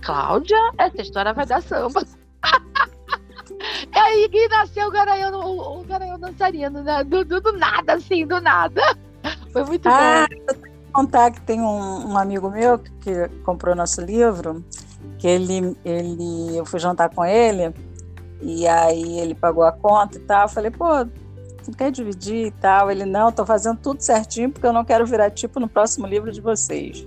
Cláudia, 0.00 0.56
essa 0.78 1.02
história 1.02 1.32
vai 1.32 1.44
dar 1.44 1.60
samba. 1.60 2.02
e 3.92 3.98
aí 3.98 4.28
que 4.28 4.48
nasceu 4.48 4.86
o 4.86 4.90
Garanhão, 4.90 5.40
o, 5.40 5.80
o 5.80 5.84
Garanhão 5.84 6.18
dançarino, 6.18 6.82
né? 6.82 7.02
Do, 7.02 7.24
do, 7.24 7.40
do, 7.40 7.52
nada, 7.52 7.94
assim, 7.94 8.24
do 8.26 8.40
nada. 8.40 8.80
Foi 9.52 9.64
muito 9.64 9.88
ah, 9.88 10.26
bom. 10.28 10.36
Eu 10.48 10.54
tenho 10.54 10.76
que 10.76 10.92
contar 10.92 11.30
que 11.32 11.40
tem 11.40 11.60
um, 11.60 12.12
um 12.12 12.16
amigo 12.16 12.48
meu 12.48 12.78
que, 12.78 12.90
que 13.00 13.28
comprou 13.44 13.74
nosso 13.74 14.00
livro, 14.00 14.64
que 15.18 15.26
ele, 15.26 15.76
ele, 15.84 16.56
eu 16.56 16.64
fui 16.64 16.78
jantar 16.78 17.10
com 17.10 17.24
ele, 17.24 17.74
e 18.40 18.68
aí 18.68 19.18
ele 19.18 19.34
pagou 19.34 19.64
a 19.64 19.72
conta 19.72 20.16
e 20.16 20.20
tal. 20.20 20.42
Eu 20.42 20.48
falei, 20.48 20.70
pô, 20.70 21.06
não 21.70 21.76
quer 21.76 21.90
dividir 21.90 22.46
e 22.46 22.50
tal? 22.50 22.90
Ele, 22.90 23.04
não, 23.04 23.32
tô 23.32 23.44
fazendo 23.44 23.78
tudo 23.78 24.00
certinho 24.00 24.50
porque 24.50 24.66
eu 24.66 24.72
não 24.72 24.84
quero 24.84 25.06
virar 25.06 25.30
tipo 25.30 25.60
no 25.60 25.68
próximo 25.68 26.06
livro 26.06 26.32
de 26.32 26.40
vocês. 26.40 27.06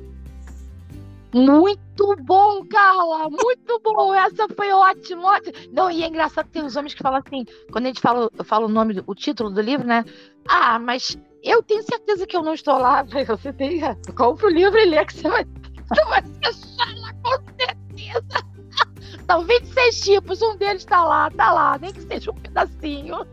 Muito 1.34 2.16
bom, 2.22 2.66
Carla! 2.66 3.30
Muito 3.30 3.82
bom! 3.84 4.14
Essa 4.14 4.48
foi 4.56 4.72
ótima, 4.72 5.34
ótima. 5.34 5.54
Não, 5.74 5.92
e 5.92 6.02
é 6.02 6.08
engraçado 6.08 6.46
que 6.46 6.54
tem 6.54 6.64
uns 6.64 6.78
homens 6.78 6.94
que 6.94 7.04
falam 7.04 7.22
assim, 7.26 7.46
quando 7.72 7.86
a 7.86 7.88
gente 7.90 8.00
fala, 8.00 8.32
eu 8.38 8.46
falo 8.46 8.68
o 8.68 8.70
nome, 8.70 9.04
o 9.06 9.14
título 9.14 9.50
do 9.50 9.60
livro, 9.60 9.86
né? 9.86 10.06
Ah, 10.48 10.80
mas 10.80 11.18
eu 11.44 11.62
tenho 11.62 11.84
certeza 11.84 12.26
que 12.26 12.38
eu 12.38 12.42
não 12.42 12.54
estou 12.54 12.78
lá. 12.78 13.04
Você 13.28 13.52
tem. 13.52 13.82
Compre 14.16 14.46
o 14.46 14.50
livro 14.50 14.78
e 14.80 14.86
lê 14.86 15.06
que 15.06 15.14
você 15.14 15.30
vai, 15.30 15.46
você 15.46 16.06
vai 16.06 16.24
se 16.24 16.40
achar 16.48 16.96
lá, 17.00 17.14
com 17.22 17.44
certeza. 17.60 18.56
São 19.28 19.44
26 19.44 20.02
tipos, 20.02 20.42
um 20.42 20.56
deles 20.56 20.86
tá 20.86 21.04
lá, 21.04 21.30
tá 21.32 21.52
lá, 21.52 21.78
nem 21.78 21.92
que 21.92 22.02
seja 22.02 22.32
um 22.32 22.36
pedacinho. 22.36 23.26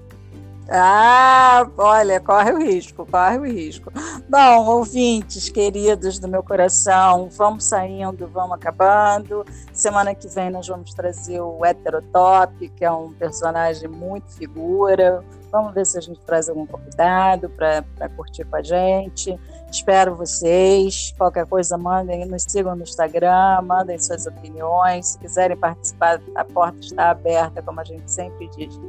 Ah, 0.68 1.66
olha, 1.76 2.20
corre 2.20 2.52
o 2.52 2.58
risco, 2.58 3.06
corre 3.06 3.38
o 3.38 3.44
risco. 3.44 3.92
Bom, 4.28 4.66
ouvintes 4.66 5.48
queridos 5.48 6.18
do 6.18 6.28
meu 6.28 6.42
coração, 6.42 7.28
vamos 7.30 7.64
saindo, 7.64 8.26
vamos 8.28 8.52
acabando. 8.52 9.44
Semana 9.72 10.14
que 10.14 10.28
vem 10.28 10.50
nós 10.50 10.66
vamos 10.66 10.94
trazer 10.94 11.40
o 11.40 11.64
Heterotop, 11.64 12.68
que 12.70 12.84
é 12.84 12.90
um 12.90 13.12
personagem 13.12 13.88
muito 13.88 14.30
figura. 14.32 15.22
Vamos 15.50 15.74
ver 15.74 15.84
se 15.84 15.98
a 15.98 16.00
gente 16.00 16.20
traz 16.20 16.48
algum 16.48 16.64
convidado 16.64 17.50
para 17.50 18.08
curtir 18.16 18.44
com 18.44 18.56
a 18.56 18.62
gente. 18.62 19.38
Espero 19.70 20.14
vocês. 20.14 21.14
Qualquer 21.18 21.44
coisa, 21.46 21.76
mandem, 21.76 22.24
nos 22.24 22.44
sigam 22.44 22.74
no 22.74 22.84
Instagram, 22.84 23.60
mandem 23.62 23.98
suas 23.98 24.26
opiniões. 24.26 25.08
Se 25.08 25.18
quiserem 25.18 25.56
participar, 25.56 26.22
a 26.34 26.44
porta 26.44 26.78
está 26.80 27.10
aberta, 27.10 27.60
como 27.62 27.80
a 27.80 27.84
gente 27.84 28.10
sempre 28.10 28.48
diz. 28.56 28.80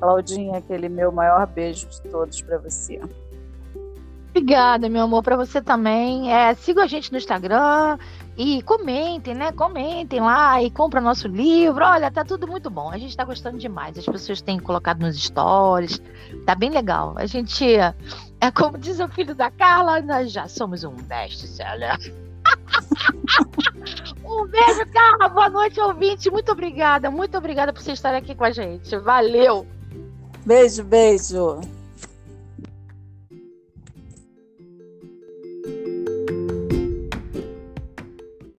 Claudinha, 0.00 0.58
aquele 0.58 0.88
meu 0.88 1.10
maior 1.10 1.46
beijo 1.46 1.88
de 1.88 2.00
todos 2.02 2.40
para 2.42 2.58
você. 2.58 3.00
Obrigada, 4.30 4.88
meu 4.88 5.02
amor, 5.02 5.22
para 5.22 5.36
você 5.36 5.60
também. 5.60 6.32
É, 6.32 6.54
sigam 6.54 6.84
a 6.84 6.86
gente 6.86 7.10
no 7.10 7.18
Instagram 7.18 7.98
e 8.36 8.62
comentem, 8.62 9.34
né? 9.34 9.50
Comentem 9.50 10.20
lá 10.20 10.62
e 10.62 10.70
compra 10.70 11.00
nosso 11.00 11.26
livro. 11.26 11.84
Olha, 11.84 12.10
tá 12.10 12.24
tudo 12.24 12.46
muito 12.46 12.70
bom. 12.70 12.90
A 12.90 12.98
gente 12.98 13.16
tá 13.16 13.24
gostando 13.24 13.58
demais. 13.58 13.98
As 13.98 14.06
pessoas 14.06 14.40
têm 14.40 14.60
colocado 14.60 15.00
nos 15.00 15.20
stories. 15.20 16.00
Tá 16.46 16.54
bem 16.54 16.70
legal. 16.70 17.14
A 17.16 17.26
gente, 17.26 17.66
é 17.76 18.50
como 18.54 18.78
diz 18.78 19.00
o 19.00 19.08
filho 19.08 19.34
da 19.34 19.50
Carla, 19.50 20.00
nós 20.00 20.30
já 20.30 20.46
somos 20.46 20.84
um 20.84 20.94
best-seller. 20.94 21.98
um 24.24 24.46
beijo, 24.46 24.86
Carla. 24.92 25.28
Boa 25.28 25.48
noite, 25.48 25.80
ouvinte. 25.80 26.30
Muito 26.30 26.52
obrigada. 26.52 27.10
Muito 27.10 27.36
obrigada 27.36 27.72
por 27.72 27.82
você 27.82 27.92
estar 27.92 28.14
aqui 28.14 28.36
com 28.36 28.44
a 28.44 28.52
gente. 28.52 28.96
Valeu. 28.98 29.66
Beijo, 30.48 30.82
beijo. 30.82 31.77